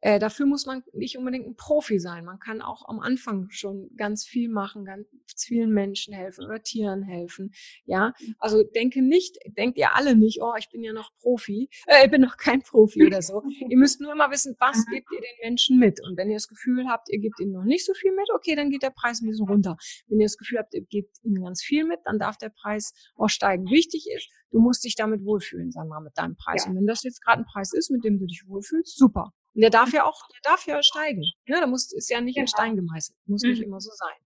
äh, 0.00 0.18
dafür 0.18 0.46
muss 0.46 0.66
man 0.66 0.82
nicht 0.92 1.18
unbedingt 1.18 1.46
ein 1.46 1.56
Profi 1.56 1.98
sein. 1.98 2.24
Man 2.24 2.38
kann 2.38 2.62
auch 2.62 2.88
am 2.88 3.00
Anfang 3.00 3.50
schon 3.50 3.90
ganz 3.96 4.24
viel 4.24 4.48
machen, 4.48 4.84
ganz 4.84 5.06
vielen 5.36 5.70
Menschen 5.70 6.14
helfen 6.14 6.44
oder 6.44 6.62
Tieren 6.62 7.02
helfen. 7.02 7.52
Ja, 7.84 8.14
also 8.38 8.62
denke 8.62 9.02
nicht, 9.02 9.36
denkt 9.56 9.76
ihr 9.78 9.94
alle 9.94 10.16
nicht, 10.16 10.40
oh, 10.42 10.54
ich 10.58 10.70
bin 10.70 10.82
ja 10.82 10.92
noch 10.92 11.10
Profi, 11.20 11.68
äh, 11.86 12.04
ich 12.04 12.10
bin 12.10 12.22
noch 12.22 12.36
kein 12.36 12.62
Profi 12.62 13.06
oder 13.06 13.22
so. 13.22 13.42
ihr 13.68 13.76
müsst 13.76 14.00
nur 14.00 14.12
immer 14.12 14.30
wissen, 14.30 14.56
was 14.58 14.86
gebt 14.86 15.08
ihr 15.12 15.20
den 15.20 15.48
Menschen 15.50 15.78
mit? 15.78 16.00
Und 16.02 16.16
wenn 16.16 16.30
ihr 16.30 16.36
das 16.36 16.48
Gefühl 16.48 16.86
habt, 16.88 17.08
ihr 17.10 17.18
gebt 17.18 17.40
ihnen 17.40 17.52
noch 17.52 17.64
nicht 17.64 17.84
so 17.84 17.92
viel 17.94 18.12
mit, 18.12 18.28
okay, 18.34 18.54
dann 18.54 18.70
geht 18.70 18.82
der 18.82 18.90
Preis 18.90 19.20
ein 19.20 19.28
bisschen 19.28 19.48
runter. 19.48 19.76
Wenn 20.08 20.20
ihr 20.20 20.26
das 20.26 20.36
Gefühl 20.36 20.58
habt, 20.58 20.74
ihr 20.74 20.82
gebt 20.82 21.18
ihnen 21.22 21.42
ganz 21.42 21.62
viel 21.62 21.84
mit, 21.84 22.00
dann 22.04 22.18
darf 22.18 22.38
der 22.38 22.50
Preis 22.50 22.92
auch 23.16 23.28
steigen. 23.28 23.66
Wichtig 23.70 24.06
ist, 24.16 24.30
du 24.50 24.60
musst 24.60 24.84
dich 24.84 24.94
damit 24.94 25.24
wohlfühlen, 25.24 25.70
sagen 25.70 25.88
wir 25.88 25.96
mal, 25.96 26.04
mit 26.04 26.16
deinem 26.16 26.36
Preis. 26.36 26.64
Ja. 26.64 26.70
Und 26.70 26.76
wenn 26.76 26.86
das 26.86 27.02
jetzt 27.02 27.22
gerade 27.22 27.42
ein 27.42 27.46
Preis 27.46 27.72
ist, 27.72 27.90
mit 27.90 28.04
dem 28.04 28.18
du 28.18 28.26
dich 28.26 28.44
wohlfühlst, 28.46 28.96
super. 28.96 29.32
Und 29.54 29.62
der 29.62 29.70
darf 29.70 29.92
ja 29.92 30.04
auch, 30.04 30.28
der 30.28 30.40
darf 30.42 30.66
ja 30.66 30.82
steigen. 30.82 31.22
Ja, 31.46 31.56
ne, 31.56 31.60
da 31.62 31.66
muss, 31.66 31.92
ist 31.92 32.08
ja 32.08 32.20
nicht 32.20 32.36
genau. 32.36 32.44
in 32.44 32.48
Stein 32.48 32.76
gemeißelt. 32.76 33.18
Muss 33.26 33.42
mhm. 33.42 33.50
nicht 33.50 33.62
immer 33.62 33.80
so 33.80 33.90
sein. 33.92 34.16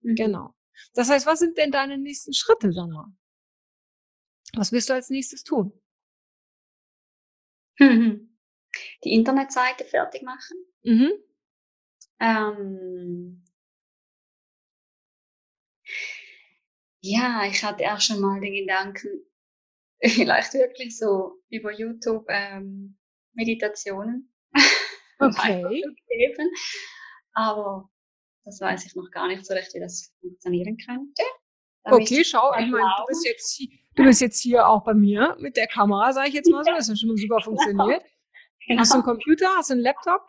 Mhm. 0.00 0.14
Genau. 0.16 0.54
Das 0.94 1.08
heißt, 1.08 1.26
was 1.26 1.38
sind 1.38 1.56
denn 1.56 1.70
deine 1.70 1.98
nächsten 1.98 2.32
Schritte, 2.32 2.72
Sandra? 2.72 3.06
Was 4.54 4.72
wirst 4.72 4.90
du 4.90 4.94
als 4.94 5.08
nächstes 5.08 5.44
tun? 5.44 5.72
Die 7.78 9.12
Internetseite 9.12 9.84
fertig 9.84 10.22
machen. 10.22 10.56
Mhm. 10.82 11.12
Ähm, 12.20 13.44
ja, 17.00 17.44
ich 17.46 17.64
hatte 17.64 17.92
auch 17.92 18.00
schon 18.00 18.20
mal 18.20 18.40
den 18.40 18.54
Gedanken, 18.54 19.08
vielleicht 20.02 20.54
wirklich 20.54 20.98
so 20.98 21.42
über 21.48 21.72
YouTube 21.72 22.26
ähm, 22.28 22.98
Meditationen 23.32 24.31
Okay. 25.38 25.82
geben. 26.08 26.50
Aber 27.32 27.88
das 28.44 28.60
weiß 28.60 28.86
ich 28.86 28.94
noch 28.94 29.10
gar 29.10 29.28
nicht 29.28 29.46
so 29.46 29.54
recht, 29.54 29.72
wie 29.74 29.80
das 29.80 30.12
funktionieren 30.20 30.76
könnte. 30.76 31.22
Da 31.84 31.92
okay, 31.92 32.24
schau, 32.24 32.52
ich 32.52 32.70
meine, 32.70 32.84
du 32.98 33.04
bist, 33.08 33.26
jetzt, 33.26 33.60
du 33.96 34.04
bist 34.04 34.20
jetzt 34.20 34.40
hier 34.40 34.68
auch 34.68 34.84
bei 34.84 34.94
mir 34.94 35.36
mit 35.40 35.56
der 35.56 35.66
Kamera, 35.66 36.12
sage 36.12 36.28
ich 36.28 36.34
jetzt 36.34 36.50
mal 36.50 36.64
so. 36.64 36.70
Das 36.70 36.88
hat 36.88 36.98
schon 36.98 37.08
mal 37.08 37.16
super 37.16 37.36
genau. 37.44 37.44
funktioniert. 37.44 38.04
Genau. 38.66 38.80
Hast 38.80 38.92
du 38.92 38.94
einen 38.96 39.04
Computer? 39.04 39.48
Hast 39.56 39.70
du 39.70 39.74
einen 39.74 39.82
Laptop? 39.82 40.26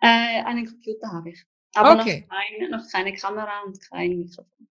Äh, 0.00 0.42
einen 0.44 0.66
Computer 0.66 1.12
habe 1.12 1.30
ich. 1.30 1.44
Aber 1.74 2.00
okay. 2.00 2.26
noch, 2.28 2.36
kein, 2.36 2.70
noch 2.70 2.90
keine 2.90 3.14
Kamera 3.14 3.62
und 3.66 3.78
kein 3.88 4.18
Mikrofon. 4.18 4.68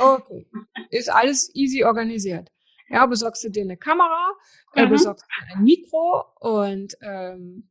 Okay. 0.00 0.46
Ist 0.90 1.10
alles 1.10 1.54
easy 1.54 1.84
organisiert. 1.84 2.50
Ja, 2.88 3.04
besorgst 3.06 3.44
du 3.44 3.50
dir 3.50 3.62
eine 3.62 3.76
Kamera, 3.76 4.32
äh, 4.74 4.86
mhm. 4.86 4.90
besorgst 4.90 5.26
dir 5.26 5.56
ein 5.56 5.62
Mikro 5.62 6.24
und 6.40 6.96
ähm, 7.02 7.67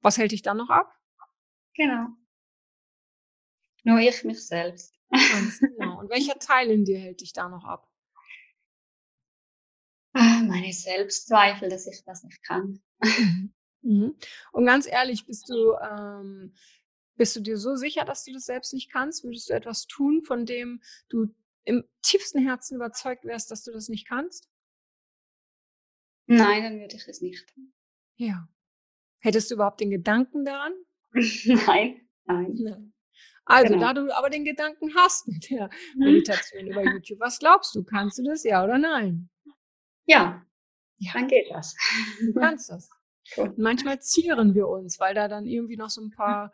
was 0.00 0.18
hält 0.18 0.32
dich 0.32 0.42
dann 0.42 0.56
noch 0.56 0.70
ab? 0.70 0.94
Genau. 1.74 2.08
Nur 3.84 3.98
ich 3.98 4.24
mich 4.24 4.46
selbst. 4.46 4.94
Ganz 5.10 5.60
genau. 5.60 6.00
Und 6.00 6.10
welcher 6.10 6.34
Teil 6.38 6.70
in 6.70 6.84
dir 6.84 6.98
hält 6.98 7.20
dich 7.20 7.32
da 7.32 7.48
noch 7.48 7.64
ab? 7.64 7.88
Ah, 10.12 10.42
meine 10.42 10.72
Selbstzweifel, 10.72 11.68
dass 11.68 11.86
ich 11.86 12.02
das 12.04 12.24
nicht 12.24 12.42
kann. 12.42 12.82
Mhm. 13.02 13.54
Mhm. 13.82 14.16
Und 14.52 14.66
ganz 14.66 14.86
ehrlich, 14.86 15.24
bist 15.26 15.48
du, 15.48 15.74
ähm, 15.80 16.54
bist 17.16 17.36
du 17.36 17.40
dir 17.40 17.56
so 17.56 17.76
sicher, 17.76 18.04
dass 18.04 18.24
du 18.24 18.32
das 18.32 18.44
selbst 18.44 18.74
nicht 18.74 18.90
kannst? 18.90 19.24
Würdest 19.24 19.48
du 19.48 19.54
etwas 19.54 19.86
tun, 19.86 20.22
von 20.22 20.46
dem 20.46 20.82
du 21.08 21.34
im 21.64 21.84
tiefsten 22.02 22.44
Herzen 22.44 22.76
überzeugt 22.76 23.24
wärst, 23.24 23.50
dass 23.50 23.62
du 23.62 23.72
das 23.72 23.88
nicht 23.88 24.06
kannst? 24.06 24.48
Nein, 26.26 26.62
dann 26.62 26.80
würde 26.80 26.96
ich 26.96 27.06
es 27.08 27.20
nicht. 27.20 27.52
Ja. 28.16 28.48
Hättest 29.20 29.50
du 29.50 29.54
überhaupt 29.54 29.80
den 29.80 29.90
Gedanken 29.90 30.44
daran? 30.44 30.72
nein, 31.12 32.00
nein. 32.24 32.54
nein. 32.58 32.92
Also, 33.44 33.74
genau. 33.74 33.86
da 33.86 33.94
du 33.94 34.16
aber 34.16 34.30
den 34.30 34.44
Gedanken 34.44 34.94
hast 34.94 35.26
mit 35.26 35.50
der 35.50 35.70
mhm. 35.94 36.04
Meditation 36.04 36.66
über 36.66 36.84
YouTube, 36.84 37.20
was 37.20 37.38
glaubst 37.38 37.74
du? 37.74 37.82
Kannst 37.82 38.18
du 38.18 38.22
das, 38.22 38.44
ja 38.44 38.62
oder 38.62 38.78
nein? 38.78 39.28
Ja, 40.06 40.44
ja. 40.98 41.12
dann 41.14 41.26
geht 41.26 41.50
das. 41.50 41.74
Du 42.20 42.32
kannst 42.32 42.70
das. 42.70 42.88
Und 43.36 43.58
manchmal 43.58 44.00
zieren 44.00 44.54
wir 44.54 44.68
uns, 44.68 44.98
weil 44.98 45.14
da 45.14 45.28
dann 45.28 45.46
irgendwie 45.46 45.76
noch 45.76 45.90
so 45.90 46.00
ein 46.00 46.10
paar, 46.10 46.52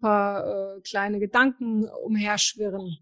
paar 0.00 0.76
äh, 0.76 0.80
kleine 0.80 1.20
Gedanken 1.20 1.88
umherschwirren. 1.88 2.98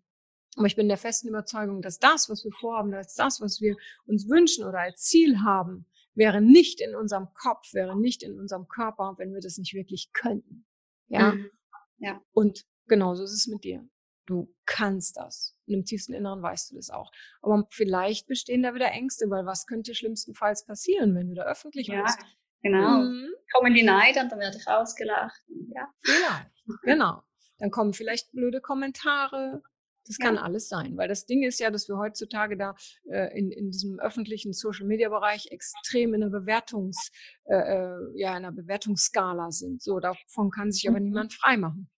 Aber 0.56 0.66
ich 0.66 0.76
bin 0.76 0.88
der 0.88 0.96
festen 0.96 1.28
Überzeugung, 1.28 1.82
dass 1.82 1.98
das, 1.98 2.28
was 2.28 2.44
wir 2.44 2.52
vorhaben, 2.52 2.94
als 2.94 3.14
das, 3.14 3.40
was 3.40 3.60
wir 3.60 3.76
uns 4.06 4.28
wünschen 4.28 4.64
oder 4.64 4.80
als 4.80 5.02
Ziel 5.02 5.40
haben, 5.40 5.86
wäre 6.16 6.40
nicht 6.40 6.80
in 6.80 6.96
unserem 6.96 7.28
Kopf, 7.34 7.72
wäre 7.72 7.98
nicht 7.98 8.22
in 8.22 8.38
unserem 8.38 8.66
Körper, 8.66 9.14
wenn 9.18 9.32
wir 9.32 9.40
das 9.40 9.58
nicht 9.58 9.74
wirklich 9.74 10.10
könnten. 10.12 10.66
Ja. 11.08 11.32
Mhm. 11.32 11.50
Ja. 11.98 12.20
Und 12.32 12.64
genauso 12.86 13.24
ist 13.24 13.32
es 13.32 13.46
mit 13.46 13.64
dir. 13.64 13.88
Du 14.26 14.52
kannst 14.64 15.16
das. 15.16 15.56
Und 15.66 15.74
im 15.74 15.84
tiefsten 15.84 16.12
Inneren 16.12 16.42
weißt 16.42 16.72
du 16.72 16.76
das 16.76 16.90
auch. 16.90 17.12
Aber 17.42 17.66
vielleicht 17.70 18.26
bestehen 18.26 18.62
da 18.62 18.74
wieder 18.74 18.90
Ängste, 18.90 19.30
weil 19.30 19.46
was 19.46 19.66
könnte 19.66 19.94
schlimmstenfalls 19.94 20.66
passieren, 20.66 21.14
wenn 21.14 21.28
du 21.28 21.34
da 21.36 21.44
öffentlich 21.44 21.86
ja, 21.86 22.02
bist? 22.02 22.18
Genau. 22.62 23.02
Mhm. 23.02 23.28
Kommen 23.54 23.74
die 23.74 23.84
Neid 23.84 24.16
und 24.16 24.32
dann 24.32 24.40
werde 24.40 24.56
ich 24.58 24.66
ausgelacht. 24.66 25.40
Ja. 25.74 25.88
Vielleicht. 26.02 26.50
Genau. 26.82 27.22
Dann 27.58 27.70
kommen 27.70 27.92
vielleicht 27.92 28.32
blöde 28.32 28.60
Kommentare. 28.60 29.62
Das 30.06 30.18
kann 30.18 30.36
ja. 30.36 30.42
alles 30.42 30.68
sein, 30.68 30.96
weil 30.96 31.08
das 31.08 31.26
Ding 31.26 31.42
ist 31.42 31.58
ja, 31.58 31.70
dass 31.70 31.88
wir 31.88 31.98
heutzutage 31.98 32.56
da 32.56 32.74
äh, 33.10 33.36
in, 33.38 33.50
in 33.50 33.70
diesem 33.70 33.98
öffentlichen 33.98 34.52
Social 34.52 34.86
Media 34.86 35.08
Bereich 35.08 35.48
extrem 35.50 36.14
in 36.14 36.22
einer 36.22 36.30
Bewertungs, 36.30 37.10
äh, 37.44 37.56
äh 37.56 37.96
ja, 38.14 38.30
in 38.30 38.44
einer 38.44 38.52
Bewertungsskala 38.52 39.50
sind. 39.50 39.82
So, 39.82 39.98
davon 40.00 40.50
kann 40.50 40.70
sich 40.70 40.88
aber 40.88 41.00
mhm. 41.00 41.06
niemand 41.06 41.34
freimachen. 41.34 41.90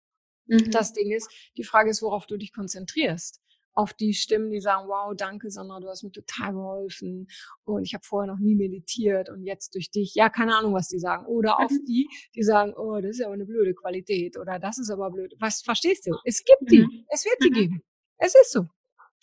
Mhm. 0.49 0.71
Das 0.71 0.93
Ding 0.93 1.13
ist, 1.13 1.31
die 1.57 1.65
Frage 1.65 1.91
ist, 1.91 2.03
worauf 2.03 2.27
du 2.27 2.37
dich 2.37 2.53
konzentrierst. 2.53 3.41
Auf 3.75 3.95
die 3.95 4.13
Stimmen, 4.13 4.51
die 4.51 4.61
sagen, 4.61 4.89
wow, 4.89 5.15
danke 5.17 5.51
Sandra, 5.51 5.79
du 5.79 5.87
hast 5.87 6.03
mir 6.03 6.11
total 6.11 6.53
geholfen 6.53 7.29
und 7.63 7.85
ich 7.85 7.95
habe 7.95 8.03
vorher 8.05 8.33
noch 8.33 8.41
nie 8.41 8.57
meditiert 8.57 9.31
und 9.31 9.45
jetzt 9.45 9.73
durch 9.77 9.93
dich, 9.93 10.17
ja, 10.17 10.31
keine 10.31 10.57
Ahnung, 10.57 10.75
was 10.75 10.89
die 10.89 10.99
sagen. 10.99 11.27
Oder 11.27 11.61
auf 11.61 11.71
mhm. 11.71 11.85
die, 11.87 12.09
die 12.35 12.43
sagen, 12.43 12.75
oh, 12.77 13.01
das 13.01 13.19
ist 13.19 13.25
aber 13.25 13.35
eine 13.35 13.47
blöde 13.47 13.75
Qualität 13.75 14.37
oder 14.37 14.59
das 14.59 14.79
ist 14.79 14.91
aber 14.91 15.13
blöd. 15.13 15.33
Was 15.39 15.63
verstehst 15.63 16.07
du? 16.07 16.17
Es 16.25 16.43
gibt 16.45 16.73
die, 16.73 16.81
mhm. 16.81 17.05
es 17.09 17.25
wird 17.25 17.37
die 17.45 17.51
mhm. 17.51 17.55
geben. 17.55 17.83
Es 18.19 18.35
ist 18.35 18.53
so. 18.53 18.67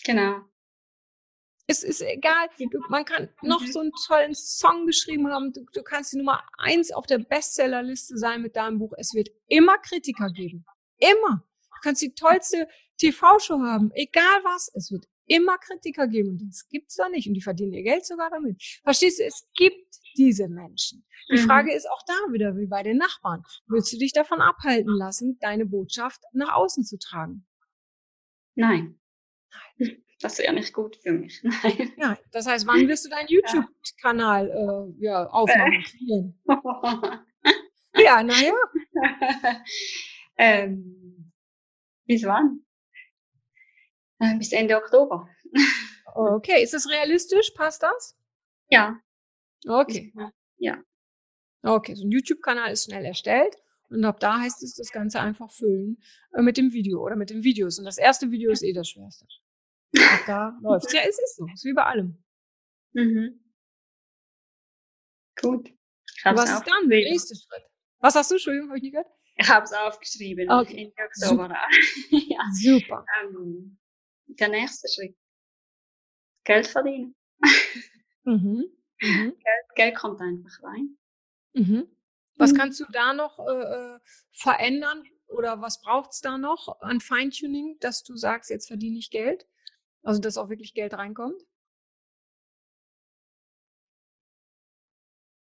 Genau. 0.04 0.42
Es 1.68 1.84
ist 1.84 2.02
egal, 2.02 2.48
du, 2.60 2.80
man 2.90 3.06
kann 3.06 3.30
noch 3.42 3.62
mhm. 3.62 3.72
so 3.72 3.80
einen 3.80 3.92
tollen 4.06 4.36
Song 4.36 4.86
geschrieben 4.86 5.28
haben, 5.30 5.52
du, 5.52 5.66
du 5.74 5.82
kannst 5.82 6.14
die 6.14 6.18
Nummer 6.18 6.44
eins 6.58 6.92
auf 6.92 7.08
der 7.08 7.18
Bestsellerliste 7.18 8.18
sein 8.18 8.42
mit 8.42 8.56
deinem 8.56 8.78
Buch. 8.78 8.94
Es 8.98 9.16
wird 9.16 9.30
immer 9.48 9.78
Kritiker 9.80 10.30
geben. 10.30 10.66
Immer. 10.98 11.44
Du 11.64 11.80
kannst 11.82 12.04
die 12.04 12.14
tollste 12.14 12.68
TV-Show 13.00 13.60
haben, 13.62 13.92
egal 13.96 14.44
was. 14.44 14.72
Es 14.76 14.92
wird 14.92 15.08
immer 15.26 15.58
Kritiker 15.58 16.08
geben 16.08 16.30
und 16.30 16.48
das 16.48 16.68
gibt's 16.70 16.96
da 16.96 17.10
nicht 17.10 17.28
und 17.28 17.34
die 17.34 17.42
verdienen 17.42 17.74
ihr 17.74 17.84
Geld 17.84 18.06
sogar 18.06 18.30
damit. 18.30 18.62
Verstehst 18.84 19.20
du? 19.20 19.24
Es 19.24 19.48
gibt 19.56 19.96
diese 20.16 20.48
Menschen. 20.48 21.04
Die 21.32 21.42
mhm. 21.42 21.48
Frage 21.48 21.74
ist 21.74 21.90
auch 21.90 22.04
da 22.06 22.32
wieder 22.32 22.56
wie 22.58 22.68
bei 22.68 22.84
den 22.84 22.98
Nachbarn. 22.98 23.44
Willst 23.68 23.92
du 23.92 23.98
dich 23.98 24.14
davon 24.14 24.40
abhalten 24.40 24.94
lassen, 24.94 25.40
deine 25.40 25.66
Botschaft 25.66 26.22
nach 26.34 26.54
außen 26.54 26.84
zu 26.84 27.00
tragen? 27.00 27.48
Nein. 28.56 29.00
Nein. 29.78 30.02
Das 30.22 30.40
wäre 30.40 30.54
nicht 30.54 30.74
gut 30.74 30.96
für 30.98 31.12
mich. 31.12 31.44
Nein. 31.64 31.94
Ja, 31.98 32.18
das 32.32 32.48
heißt, 32.48 32.66
wann 32.68 32.88
wirst 32.88 33.06
du 33.06 33.10
deinen 33.10 33.28
YouTube-Kanal 33.28 34.50
äh, 34.50 35.04
ja, 35.04 35.28
aufmachen? 35.28 35.86
Äh. 37.98 38.04
ja, 38.04 38.24
naja. 38.24 38.54
Ähm, 40.38 41.32
bis 42.06 42.26
wann? 42.26 42.66
Äh, 44.20 44.38
bis 44.38 44.52
Ende 44.52 44.76
Oktober. 44.76 45.30
okay, 46.14 46.62
ist 46.62 46.74
das 46.74 46.90
realistisch? 46.90 47.52
Passt 47.52 47.84
das? 47.84 48.18
Ja. 48.68 49.00
Okay. 49.66 50.14
Ja. 50.58 50.84
Okay, 51.62 51.96
so 51.96 52.06
ein 52.06 52.12
YouTube-Kanal 52.12 52.74
ist 52.74 52.84
schnell 52.84 53.06
erstellt. 53.06 53.56
Und 53.90 54.04
ab 54.06 54.20
da 54.20 54.40
heißt 54.40 54.64
es, 54.64 54.76
das 54.76 54.92
Ganze 54.92 55.20
einfach 55.20 55.52
füllen 55.52 56.02
äh, 56.34 56.42
mit 56.42 56.58
dem 56.58 56.74
Video 56.74 57.04
oder 57.04 57.16
mit 57.16 57.30
den 57.30 57.44
Videos. 57.44 57.80
Und 57.80 57.86
das 57.86 57.98
erste 57.98 58.32
Video 58.32 58.52
ist 58.52 58.64
eh 58.64 58.74
das 58.74 58.90
Schwerste. 58.90 59.26
Ab 59.98 60.22
da 60.26 60.58
läuft 60.62 60.92
Ja, 60.94 61.02
es 61.08 61.20
ist 61.20 61.38
so. 61.38 61.46
Es 61.48 61.60
ist 61.60 61.66
wie 61.66 61.74
bei 61.74 61.84
allem. 61.84 62.24
Mhm. 62.94 63.40
Gut. 65.40 65.70
Was 66.24 66.50
ist 66.50 66.64
dann 66.64 66.90
der 66.90 67.00
nächste 67.00 67.36
Schritt? 67.36 67.64
Was 68.00 68.16
hast 68.16 68.32
du? 68.32 68.36
Entschuldigung, 68.36 68.70
habe 68.70 68.78
ich 68.78 68.84
nicht 68.84 68.94
gehört? 68.94 69.10
Ich 69.38 69.50
habe 69.50 69.66
es 69.66 69.74
aufgeschrieben. 69.74 70.50
Okay. 70.50 70.94
Oktober. 70.98 71.50
ja. 72.10 72.40
Super. 72.54 73.06
Ähm, 73.22 73.78
der 74.28 74.50
nächste 74.50 74.88
Schritt. 74.88 75.18
Geld 76.46 76.68
verdienen. 76.68 77.16
mhm. 78.24 78.66
Mhm. 79.02 79.36
Geld, 79.38 79.66
Geld, 79.76 79.96
kommt 79.96 80.22
einfach 80.22 80.64
rein. 80.64 80.98
Mhm. 81.54 81.95
Was 82.38 82.52
mhm. 82.54 82.58
kannst 82.58 82.80
du 82.80 82.86
da 82.92 83.14
noch 83.14 83.40
äh, 83.40 83.96
äh 83.96 84.00
verändern 84.34 85.04
oder 85.28 85.62
was 85.62 85.82
braucht 85.82 86.12
es 86.12 86.22
da 86.22 86.38
noch 86.38 86.82
an 86.82 87.00
Feintuning, 87.02 87.78
dass 87.80 88.04
du 88.04 88.16
sagst, 88.16 88.50
jetzt 88.50 88.68
verdiene 88.68 88.98
ich 88.98 89.10
Geld? 89.10 89.48
Also, 90.04 90.22
dass 90.22 90.38
auch 90.38 90.50
wirklich 90.50 90.74
Geld 90.74 90.94
reinkommt? 90.94 91.42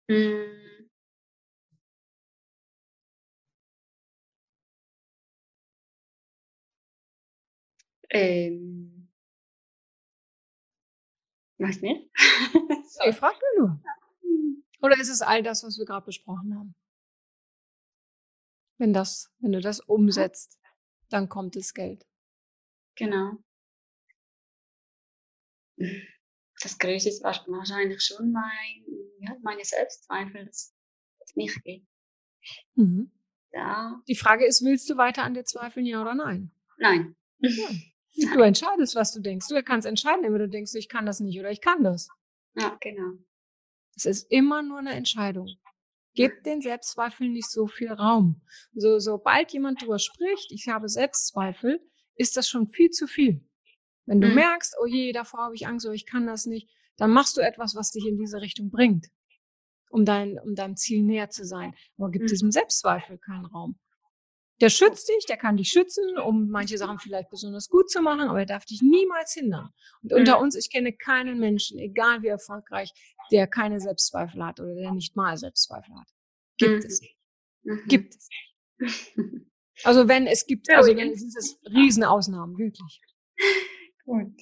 Mhm. 0.08 0.90
Ähm, 8.10 9.08
weiß 11.58 11.80
nicht. 11.82 12.10
so. 12.88 13.04
Ich 13.08 13.16
frage 13.16 13.36
nur. 13.58 13.80
Oder 14.80 15.00
ist 15.00 15.08
es 15.08 15.22
all 15.22 15.42
das, 15.42 15.62
was 15.64 15.78
wir 15.78 15.84
gerade 15.84 16.06
besprochen 16.06 16.54
haben? 16.54 16.74
Wenn 18.78 18.92
das, 18.92 19.30
wenn 19.38 19.52
du 19.52 19.60
das 19.60 19.80
umsetzt, 19.80 20.58
dann 21.08 21.28
kommt 21.28 21.56
das 21.56 21.72
Geld. 21.72 22.06
Genau. 22.96 23.38
Das 26.62 26.78
Größte 26.78 27.08
ist 27.08 27.22
wahrscheinlich 27.22 28.02
schon 28.02 28.32
mein, 28.32 28.84
ja, 29.20 29.36
meine 29.42 29.64
Selbstzweifel, 29.64 30.46
dass 30.46 30.74
es 31.20 31.36
nicht 31.36 31.62
geht. 31.64 31.86
Mhm. 32.74 33.10
Ja. 33.52 34.00
Die 34.08 34.14
Frage 34.14 34.46
ist, 34.46 34.64
willst 34.64 34.88
du 34.90 34.96
weiter 34.96 35.22
an 35.22 35.34
dir 35.34 35.44
zweifeln, 35.44 35.86
ja 35.86 36.00
oder 36.00 36.14
nein? 36.14 36.52
Nein. 36.78 37.16
Ja. 37.38 37.68
Du 38.32 38.40
entscheidest, 38.40 38.94
was 38.94 39.12
du 39.12 39.20
denkst. 39.20 39.46
Du 39.48 39.62
kannst 39.62 39.86
entscheiden, 39.86 40.22
wenn 40.22 40.32
du 40.32 40.48
denkst, 40.48 40.74
ich 40.74 40.88
kann 40.88 41.04
das 41.04 41.20
nicht 41.20 41.38
oder 41.38 41.50
ich 41.50 41.60
kann 41.60 41.84
das. 41.84 42.08
Ja, 42.54 42.74
genau. 42.80 43.18
Es 43.96 44.04
ist 44.04 44.30
immer 44.30 44.62
nur 44.62 44.78
eine 44.78 44.92
Entscheidung. 44.92 45.48
Gib 46.14 46.44
den 46.44 46.60
Selbstzweifeln 46.62 47.32
nicht 47.32 47.50
so 47.50 47.66
viel 47.66 47.92
Raum. 47.92 48.40
So, 48.74 48.98
sobald 48.98 49.52
jemand 49.52 49.82
darüber 49.82 49.98
spricht, 49.98 50.50
ich 50.52 50.68
habe 50.68 50.88
Selbstzweifel, 50.88 51.80
ist 52.14 52.36
das 52.36 52.48
schon 52.48 52.68
viel 52.68 52.90
zu 52.90 53.06
viel. 53.06 53.46
Wenn 54.06 54.20
du 54.20 54.28
mhm. 54.28 54.34
merkst, 54.34 54.76
oh 54.80 54.86
je, 54.86 55.12
davor 55.12 55.40
habe 55.40 55.54
ich 55.54 55.66
Angst 55.66 55.84
oder 55.84 55.94
ich 55.94 56.06
kann 56.06 56.26
das 56.26 56.46
nicht, 56.46 56.70
dann 56.96 57.10
machst 57.10 57.36
du 57.36 57.42
etwas, 57.42 57.74
was 57.74 57.90
dich 57.90 58.06
in 58.06 58.16
diese 58.16 58.40
Richtung 58.40 58.70
bringt, 58.70 59.08
um 59.90 60.04
dein, 60.04 60.38
um 60.38 60.54
deinem 60.54 60.76
Ziel 60.76 61.02
näher 61.02 61.28
zu 61.28 61.44
sein. 61.44 61.74
Aber 61.98 62.10
gib 62.10 62.22
mhm. 62.22 62.26
diesem 62.28 62.50
Selbstzweifel 62.50 63.18
keinen 63.18 63.46
Raum. 63.46 63.78
Der 64.60 64.70
schützt 64.70 65.08
dich, 65.08 65.26
der 65.26 65.36
kann 65.36 65.56
dich 65.56 65.68
schützen, 65.68 66.18
um 66.18 66.48
manche 66.48 66.78
Sachen 66.78 66.98
vielleicht 66.98 67.28
besonders 67.28 67.68
gut 67.68 67.90
zu 67.90 68.00
machen, 68.00 68.22
aber 68.22 68.40
er 68.40 68.46
darf 68.46 68.64
dich 68.64 68.80
niemals 68.80 69.34
hindern. 69.34 69.70
Und 70.02 70.12
mhm. 70.12 70.18
unter 70.18 70.40
uns, 70.40 70.54
ich 70.56 70.70
kenne 70.70 70.94
keinen 70.94 71.38
Menschen, 71.38 71.78
egal 71.78 72.22
wie 72.22 72.28
erfolgreich, 72.28 72.92
der 73.30 73.46
keine 73.46 73.80
Selbstzweifel 73.80 74.44
hat 74.44 74.60
oder 74.60 74.74
der 74.74 74.92
nicht 74.92 75.14
mal 75.14 75.36
Selbstzweifel 75.36 75.94
hat. 75.94 76.08
Gibt 76.56 76.84
mhm. 76.84 76.88
es 76.88 77.00
nicht. 77.00 77.16
Mhm. 77.64 77.84
Gibt 77.86 78.14
es 78.14 78.28
nicht. 78.78 79.46
Also 79.84 80.08
wenn 80.08 80.26
es 80.26 80.46
gibt, 80.46 80.70
also 80.70 80.96
wenn 80.96 81.10
es 81.10 81.20
sind 81.20 81.36
es 81.36 81.60
Riesenausnahmen, 81.66 82.56
wirklich. 82.56 83.02
Gut. 84.04 84.32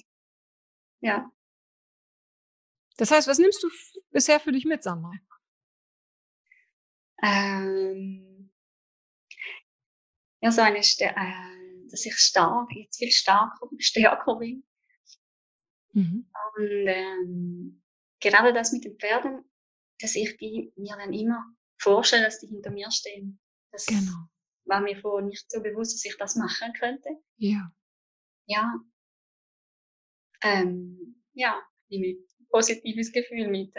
Ja. 1.01 1.29
Das 2.97 3.11
heißt, 3.11 3.27
was 3.27 3.37
nimmst 3.37 3.61
du 3.61 3.69
bisher 4.11 4.39
für 4.39 4.53
dich 4.53 4.63
mit, 4.63 4.81
Sandra? 4.83 5.11
Ähm 7.21 7.84
ja, 10.45 10.51
so 10.51 10.61
eine, 10.61 10.77
äh, 10.77 11.89
dass 11.89 12.05
ich 12.05 12.15
stark, 12.17 12.69
jetzt 12.75 12.99
viel 12.99 13.11
starker, 13.11 13.67
stärker 13.79 14.35
bin. 14.35 14.63
Mhm. 15.93 16.29
Und 16.55 16.87
ähm, 16.87 17.83
gerade 18.19 18.53
das 18.53 18.71
mit 18.71 18.85
den 18.85 18.95
Pferden, 18.99 19.43
dass 19.99 20.15
ich 20.15 20.37
die 20.37 20.71
mir 20.75 20.95
dann 20.97 21.13
immer 21.13 21.43
vorstelle, 21.79 22.25
dass 22.25 22.39
die 22.39 22.47
hinter 22.47 22.69
mir 22.69 22.91
stehen. 22.91 23.39
Das 23.71 23.87
genau. 23.87 24.29
war 24.65 24.81
mir 24.81 24.99
vorher 25.01 25.25
nicht 25.25 25.49
so 25.49 25.63
bewusst, 25.63 25.95
dass 25.95 26.05
ich 26.05 26.15
das 26.17 26.35
machen 26.35 26.73
könnte. 26.73 27.09
Ja. 27.37 27.71
Ja. 28.45 28.79
Ähm, 30.43 31.23
ja, 31.33 31.59
nehme 31.89 32.05
ich 32.05 32.17
positives 32.49 33.11
Gefühl 33.11 33.47
mit. 33.47 33.73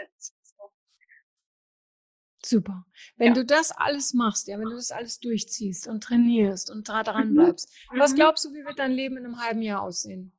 Super. 2.47 2.85
Wenn 3.17 3.29
ja. 3.29 3.33
du 3.33 3.45
das 3.45 3.71
alles 3.71 4.13
machst, 4.13 4.47
ja, 4.47 4.57
wenn 4.57 4.69
du 4.69 4.75
das 4.75 4.91
alles 4.91 5.19
durchziehst 5.19 5.87
und 5.87 6.01
trainierst 6.01 6.71
und 6.71 6.87
dran 6.87 7.31
mhm. 7.31 7.33
bleibst, 7.33 7.69
mhm. 7.91 7.99
was 7.99 8.15
glaubst 8.15 8.45
du, 8.45 8.53
wie 8.53 8.63
wird 8.65 8.79
dein 8.79 8.93
Leben 8.93 9.17
in 9.17 9.25
einem 9.25 9.41
halben 9.41 9.61
Jahr 9.61 9.81
aussehen? 9.81 10.31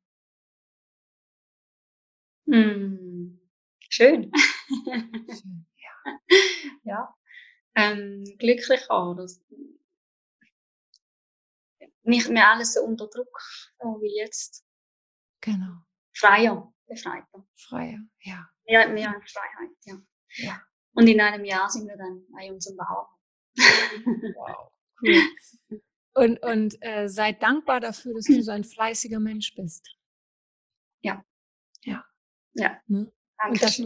Mhm. 2.45 3.39
Schön. 3.89 4.31
Schön. 4.81 5.65
Ja. 5.75 6.19
ja. 6.83 7.15
Ähm, 7.75 8.23
glücklicher. 8.39 9.15
Das, 9.15 9.39
nicht 12.01 12.29
mehr 12.29 12.49
alles 12.49 12.73
so 12.73 12.81
unter 12.81 13.07
Druck 13.07 13.39
wie 14.01 14.17
jetzt. 14.17 14.65
Genau. 15.41 15.83
Freier, 16.13 16.73
befreiter. 16.87 17.47
Freier, 17.55 17.99
ja. 18.21 18.49
Mehr, 18.65 18.89
mehr 18.89 19.21
Freiheit, 19.27 19.77
ja. 19.83 20.01
Ja. 20.37 20.68
Und 20.99 21.07
in 21.07 21.21
einem 21.21 21.45
Jahr 21.45 21.69
sind 21.69 21.87
wir 21.87 21.95
dann 21.95 22.25
bei 22.29 22.51
unserem 22.51 22.75
Bauer. 22.75 23.09
Wow, 23.55 24.71
cool. 25.01 25.81
Und, 26.13 26.43
und 26.43 26.77
äh, 26.81 27.07
sei 27.07 27.31
dankbar 27.31 27.79
dafür, 27.79 28.15
dass 28.15 28.25
du 28.25 28.41
so 28.41 28.51
ein 28.51 28.65
fleißiger 28.65 29.19
Mensch 29.19 29.55
bist. 29.55 29.95
Ja. 31.01 31.23
Ja. 31.83 32.03
Ja. 32.53 32.77
Ne? 32.87 33.11
Und 33.47 33.61
das, 33.61 33.81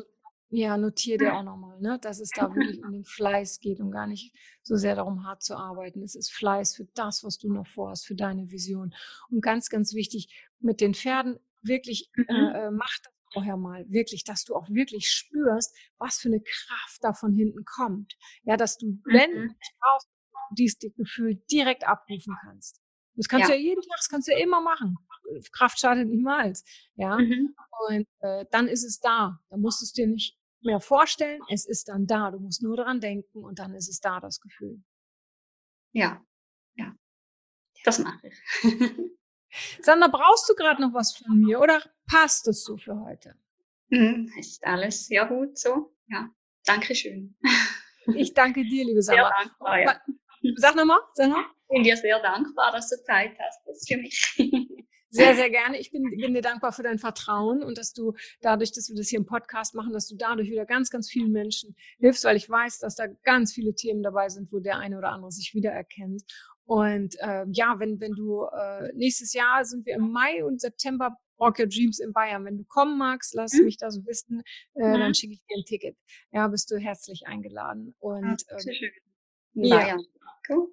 ja, 0.49 0.77
notier 0.77 1.19
dir 1.19 1.35
auch 1.35 1.43
nochmal, 1.43 1.79
ne, 1.79 1.99
dass 1.99 2.19
es 2.19 2.29
da 2.29 2.53
wirklich 2.55 2.83
um 2.83 2.91
den 2.91 3.05
Fleiß 3.05 3.59
geht 3.59 3.79
und 3.79 3.91
gar 3.91 4.07
nicht 4.07 4.35
so 4.63 4.75
sehr 4.75 4.95
darum, 4.95 5.23
hart 5.23 5.43
zu 5.43 5.55
arbeiten. 5.55 6.01
Es 6.01 6.15
ist 6.15 6.31
Fleiß 6.31 6.75
für 6.75 6.85
das, 6.95 7.23
was 7.23 7.37
du 7.37 7.53
noch 7.53 7.67
vorhast, 7.67 8.07
für 8.07 8.15
deine 8.15 8.49
Vision. 8.49 8.95
Und 9.29 9.41
ganz, 9.41 9.69
ganz 9.69 9.93
wichtig, 9.93 10.47
mit 10.59 10.81
den 10.81 10.95
Pferden 10.95 11.39
wirklich, 11.61 12.09
äh, 12.15 12.33
mhm. 12.33 12.55
äh, 12.55 12.71
mach 12.71 12.97
das 13.03 13.13
vorher 13.33 13.57
mal 13.57 13.85
wirklich, 13.89 14.23
dass 14.23 14.43
du 14.43 14.55
auch 14.55 14.69
wirklich 14.69 15.07
spürst, 15.07 15.75
was 15.97 16.17
für 16.17 16.29
eine 16.29 16.41
Kraft 16.41 16.99
da 17.01 17.13
von 17.13 17.33
hinten 17.33 17.65
kommt. 17.65 18.15
Ja, 18.43 18.57
dass 18.57 18.77
du, 18.77 18.99
wenn 19.05 19.31
mhm. 19.31 19.47
du 19.49 19.55
brauchst, 19.79 20.09
dieses 20.51 20.77
Gefühl 20.95 21.41
direkt 21.51 21.85
abrufen 21.85 22.35
kannst. 22.41 22.79
Das 23.15 23.27
kannst 23.27 23.49
ja. 23.49 23.55
du 23.55 23.61
ja 23.61 23.67
jeden 23.69 23.81
Tag, 23.81 23.97
das 23.97 24.09
kannst 24.09 24.27
du 24.27 24.31
ja 24.31 24.39
immer 24.39 24.61
machen. 24.61 24.97
Kraft 25.51 25.79
schadet 25.79 26.07
niemals. 26.07 26.63
Ja. 26.95 27.17
Mhm. 27.17 27.55
Und 27.89 28.07
äh, 28.19 28.45
dann 28.51 28.67
ist 28.67 28.83
es 28.83 28.99
da. 28.99 29.39
Da 29.49 29.57
musst 29.57 29.81
du 29.81 29.85
es 29.85 29.93
dir 29.93 30.07
nicht 30.07 30.37
mehr 30.61 30.79
vorstellen. 30.79 31.41
Es 31.49 31.65
ist 31.67 31.89
dann 31.89 32.05
da. 32.05 32.31
Du 32.31 32.39
musst 32.39 32.61
nur 32.61 32.77
daran 32.77 32.99
denken 32.99 33.43
und 33.43 33.59
dann 33.59 33.73
ist 33.75 33.89
es 33.89 33.99
da, 33.99 34.19
das 34.19 34.39
Gefühl. 34.39 34.83
Ja. 35.91 36.23
Ja. 36.75 36.93
Das 37.83 37.99
mache 37.99 38.27
ich. 38.27 38.39
Sandra, 39.81 40.07
brauchst 40.07 40.49
du 40.49 40.55
gerade 40.55 40.81
noch 40.81 40.93
was 40.93 41.15
von 41.15 41.39
mir 41.39 41.59
oder 41.59 41.81
passt 42.07 42.47
es 42.47 42.63
so 42.63 42.77
für 42.77 42.99
heute? 42.99 43.35
Mhm, 43.89 44.31
ist 44.39 44.65
alles 44.65 45.07
sehr 45.07 45.25
gut 45.25 45.57
so. 45.57 45.93
Ja, 46.07 46.29
danke 46.65 46.95
schön. 46.95 47.35
Ich 48.15 48.33
danke 48.33 48.63
dir, 48.63 48.85
liebe 48.85 49.01
Sandra. 49.01 49.31
Sehr 49.37 49.45
dankbar, 49.45 49.79
ja. 49.79 50.01
Sag 50.57 50.75
nochmal, 50.75 50.99
nochmal. 51.17 51.45
Ich 51.69 51.75
bin 51.75 51.83
dir 51.83 51.95
sehr 51.95 52.19
dankbar, 52.21 52.71
dass 52.71 52.89
du 52.89 53.01
Zeit 53.03 53.31
hast. 53.39 53.61
Das 53.65 53.77
ist 53.77 53.87
für 53.87 53.97
mich. 53.97 54.35
Sehr, 55.15 55.35
sehr 55.35 55.51
gerne. 55.51 55.79
Ich 55.79 55.91
bin, 55.91 56.09
bin 56.09 56.33
dir 56.33 56.41
dankbar 56.41 56.71
für 56.73 56.81
dein 56.81 56.97
Vertrauen 56.97 57.61
und 57.61 57.77
dass 57.77 57.93
du 57.93 58.13
dadurch, 58.41 58.71
dass 58.71 58.89
wir 58.89 58.95
das 58.95 59.09
hier 59.09 59.19
im 59.19 59.27
Podcast 59.27 59.75
machen, 59.75 59.93
dass 59.93 60.07
du 60.07 60.15
dadurch 60.17 60.49
wieder 60.49 60.65
ganz, 60.65 60.89
ganz 60.89 61.07
vielen 61.07 61.31
Menschen 61.31 61.75
hilfst, 61.99 62.23
weil 62.23 62.35
ich 62.35 62.49
weiß, 62.49 62.79
dass 62.79 62.95
da 62.95 63.05
ganz 63.23 63.53
viele 63.53 63.75
Themen 63.75 64.01
dabei 64.01 64.29
sind, 64.29 64.51
wo 64.51 64.59
der 64.59 64.79
eine 64.79 64.97
oder 64.97 65.11
andere 65.11 65.31
sich 65.31 65.53
wiedererkennt. 65.53 66.23
Und 66.65 67.15
äh, 67.19 67.45
ja, 67.51 67.75
wenn, 67.79 67.99
wenn 67.99 68.13
du 68.13 68.45
äh, 68.45 68.91
nächstes 68.93 69.33
Jahr 69.33 69.65
sind 69.65 69.85
wir 69.85 69.95
im 69.95 70.11
Mai 70.11 70.43
und 70.45 70.61
September 70.61 71.17
Rock 71.39 71.59
Your 71.59 71.67
Dreams 71.67 71.99
in 71.99 72.13
Bayern. 72.13 72.45
Wenn 72.45 72.57
du 72.57 72.63
kommen 72.63 72.97
magst, 72.97 73.33
lass 73.33 73.53
mhm. 73.53 73.65
mich 73.65 73.77
da 73.77 73.91
so 73.91 74.05
wissen, 74.05 74.43
äh, 74.75 74.87
mhm. 74.87 74.99
dann 74.99 75.13
schicke 75.13 75.33
ich 75.33 75.41
dir 75.45 75.57
ein 75.57 75.65
Ticket. 75.65 75.97
Ja, 76.31 76.47
bist 76.47 76.71
du 76.71 76.77
herzlich 76.77 77.23
eingeladen. 77.27 77.95
Und 77.99 78.43
Ach, 78.49 78.51
ähm, 78.51 78.73
schön. 78.73 78.91
Ja. 79.55 79.77
Bayern. 79.77 80.05
Cool. 80.49 80.67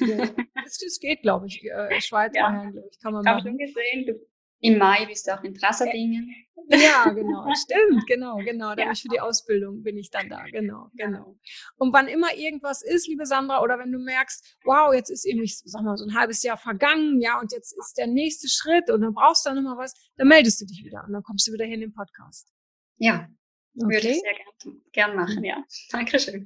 Ja. 0.00 0.30
Das, 0.64 0.78
das 0.78 0.98
geht, 1.00 1.22
glaube 1.22 1.46
ich. 1.46 1.64
Äh, 1.64 2.00
Schweiz, 2.00 2.32
ja. 2.34 2.48
Bayern, 2.48 2.72
glaube 2.72 2.88
ich, 2.90 2.98
kann 3.00 3.12
man 3.12 3.22
ich 3.22 3.26
machen. 3.26 3.38
Ich 3.38 3.44
schon 3.44 3.58
gesehen, 3.58 4.06
du 4.06 4.33
im 4.64 4.78
Mai 4.78 5.04
bist 5.06 5.26
du 5.26 5.34
auch 5.34 5.42
in 5.44 5.54
Trassadingen. 5.54 6.34
Ja, 6.68 7.10
genau, 7.10 7.46
stimmt, 7.62 8.06
genau, 8.06 8.38
genau. 8.38 8.74
Da 8.74 8.84
ja. 8.84 8.92
ich 8.92 9.02
für 9.02 9.08
die 9.08 9.20
Ausbildung 9.20 9.82
bin 9.82 9.98
ich 9.98 10.10
dann 10.10 10.30
da, 10.30 10.44
genau, 10.44 10.90
genau. 10.94 11.38
Und 11.76 11.92
wann 11.92 12.08
immer 12.08 12.34
irgendwas 12.34 12.82
ist, 12.82 13.06
liebe 13.06 13.26
Sandra, 13.26 13.60
oder 13.60 13.78
wenn 13.78 13.92
du 13.92 13.98
merkst, 13.98 14.56
wow, 14.64 14.94
jetzt 14.94 15.10
ist 15.10 15.26
eben, 15.26 15.42
ich 15.42 15.58
sag 15.58 15.82
mal, 15.82 15.98
so 15.98 16.06
ein 16.06 16.14
halbes 16.14 16.42
Jahr 16.42 16.56
vergangen, 16.56 17.20
ja, 17.20 17.38
und 17.38 17.52
jetzt 17.52 17.76
ist 17.76 17.98
der 17.98 18.06
nächste 18.06 18.48
Schritt 18.48 18.90
und 18.90 19.02
dann 19.02 19.12
brauchst 19.12 19.44
du 19.44 19.50
dann 19.50 19.62
nochmal 19.62 19.84
was, 19.84 19.92
dann 20.16 20.28
meldest 20.28 20.62
du 20.62 20.64
dich 20.64 20.82
wieder 20.82 21.04
und 21.06 21.12
dann 21.12 21.22
kommst 21.22 21.46
du 21.46 21.52
wieder 21.52 21.66
hin 21.66 21.82
im 21.82 21.92
Podcast. 21.92 22.48
Ja, 22.96 23.28
okay. 23.76 23.94
würde 23.94 24.08
ich 24.08 24.20
sehr 24.20 24.34
gern, 24.34 24.82
gern 24.92 25.16
machen, 25.16 25.44
ja. 25.44 25.64
Dankeschön. 25.90 26.44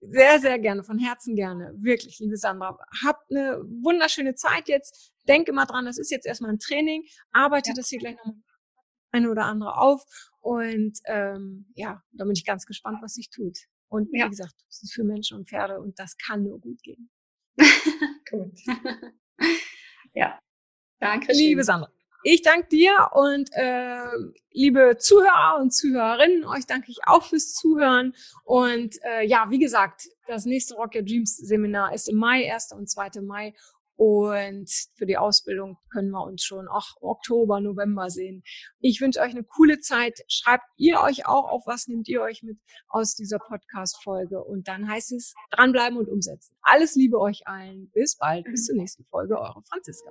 Sehr, 0.00 0.38
sehr 0.38 0.58
gerne, 0.58 0.84
von 0.84 0.98
Herzen 0.98 1.34
gerne. 1.34 1.72
Wirklich, 1.78 2.18
liebe 2.20 2.36
Sandra. 2.36 2.78
Habt 3.04 3.30
eine 3.30 3.60
wunderschöne 3.82 4.34
Zeit 4.34 4.68
jetzt. 4.68 5.12
Denke 5.26 5.52
mal 5.52 5.66
dran, 5.66 5.84
das 5.86 5.98
ist 5.98 6.10
jetzt 6.10 6.26
erstmal 6.26 6.52
ein 6.52 6.58
Training. 6.58 7.04
Arbeite 7.32 7.70
ja. 7.70 7.74
das 7.74 7.88
hier 7.88 7.98
gleich 7.98 8.16
noch 8.24 8.34
eine 9.10 9.30
oder 9.30 9.44
andere 9.44 9.78
auf. 9.78 10.04
Und 10.40 10.98
ähm, 11.06 11.66
ja, 11.74 12.02
da 12.12 12.24
bin 12.24 12.34
ich 12.34 12.44
ganz 12.44 12.66
gespannt, 12.66 12.98
was 13.02 13.14
sich 13.14 13.30
tut. 13.30 13.58
Und 13.88 14.12
wie 14.12 14.18
ja. 14.18 14.28
gesagt, 14.28 14.54
das 14.68 14.82
ist 14.82 14.94
für 14.94 15.04
Menschen 15.04 15.38
und 15.38 15.48
Pferde 15.48 15.80
und 15.80 15.98
das 15.98 16.16
kann 16.18 16.42
nur 16.42 16.60
gut 16.60 16.82
gehen. 16.82 17.10
gut. 18.30 18.58
ja, 20.14 20.38
danke. 21.00 21.32
Liebe 21.32 21.64
Sandra. 21.64 21.90
Ich 22.22 22.42
danke 22.42 22.68
dir 22.68 23.10
und 23.12 23.50
äh, 23.52 24.08
liebe 24.52 24.96
Zuhörer 24.98 25.58
und 25.60 25.72
Zuhörerinnen, 25.72 26.44
euch 26.44 26.66
danke 26.66 26.90
ich 26.90 26.98
auch 27.06 27.22
fürs 27.22 27.52
Zuhören. 27.54 28.14
Und 28.44 28.96
äh, 29.02 29.26
ja, 29.26 29.46
wie 29.50 29.58
gesagt, 29.58 30.08
das 30.26 30.44
nächste 30.44 30.74
Rock 30.74 30.94
Your 30.94 31.02
Dreams 31.02 31.36
Seminar 31.36 31.94
ist 31.94 32.08
im 32.08 32.16
Mai, 32.16 32.52
1. 32.52 32.72
und 32.72 32.90
2. 32.90 33.20
Mai. 33.22 33.54
Und 33.96 34.70
für 34.94 35.06
die 35.06 35.16
Ausbildung 35.16 35.78
können 35.90 36.10
wir 36.10 36.22
uns 36.22 36.44
schon 36.44 36.68
auch 36.68 36.96
Oktober, 37.00 37.60
November 37.60 38.10
sehen. 38.10 38.42
Ich 38.80 39.00
wünsche 39.00 39.20
euch 39.20 39.30
eine 39.30 39.44
coole 39.44 39.80
Zeit. 39.80 40.20
Schreibt 40.28 40.66
ihr 40.76 41.00
euch 41.00 41.26
auch 41.26 41.48
auf, 41.48 41.62
was 41.66 41.86
nehmt 41.86 42.06
ihr 42.08 42.20
euch 42.20 42.42
mit 42.42 42.58
aus 42.88 43.14
dieser 43.14 43.38
Podcast-Folge? 43.38 44.44
Und 44.44 44.68
dann 44.68 44.88
heißt 44.88 45.12
es 45.12 45.34
dranbleiben 45.50 45.96
und 45.98 46.08
umsetzen. 46.08 46.56
Alles 46.60 46.94
Liebe 46.94 47.18
euch 47.18 47.46
allen. 47.46 47.90
Bis 47.94 48.16
bald. 48.16 48.44
Bis 48.44 48.66
zur 48.66 48.76
nächsten 48.76 49.04
Folge. 49.06 49.38
Eure 49.38 49.62
Franziska. 49.66 50.10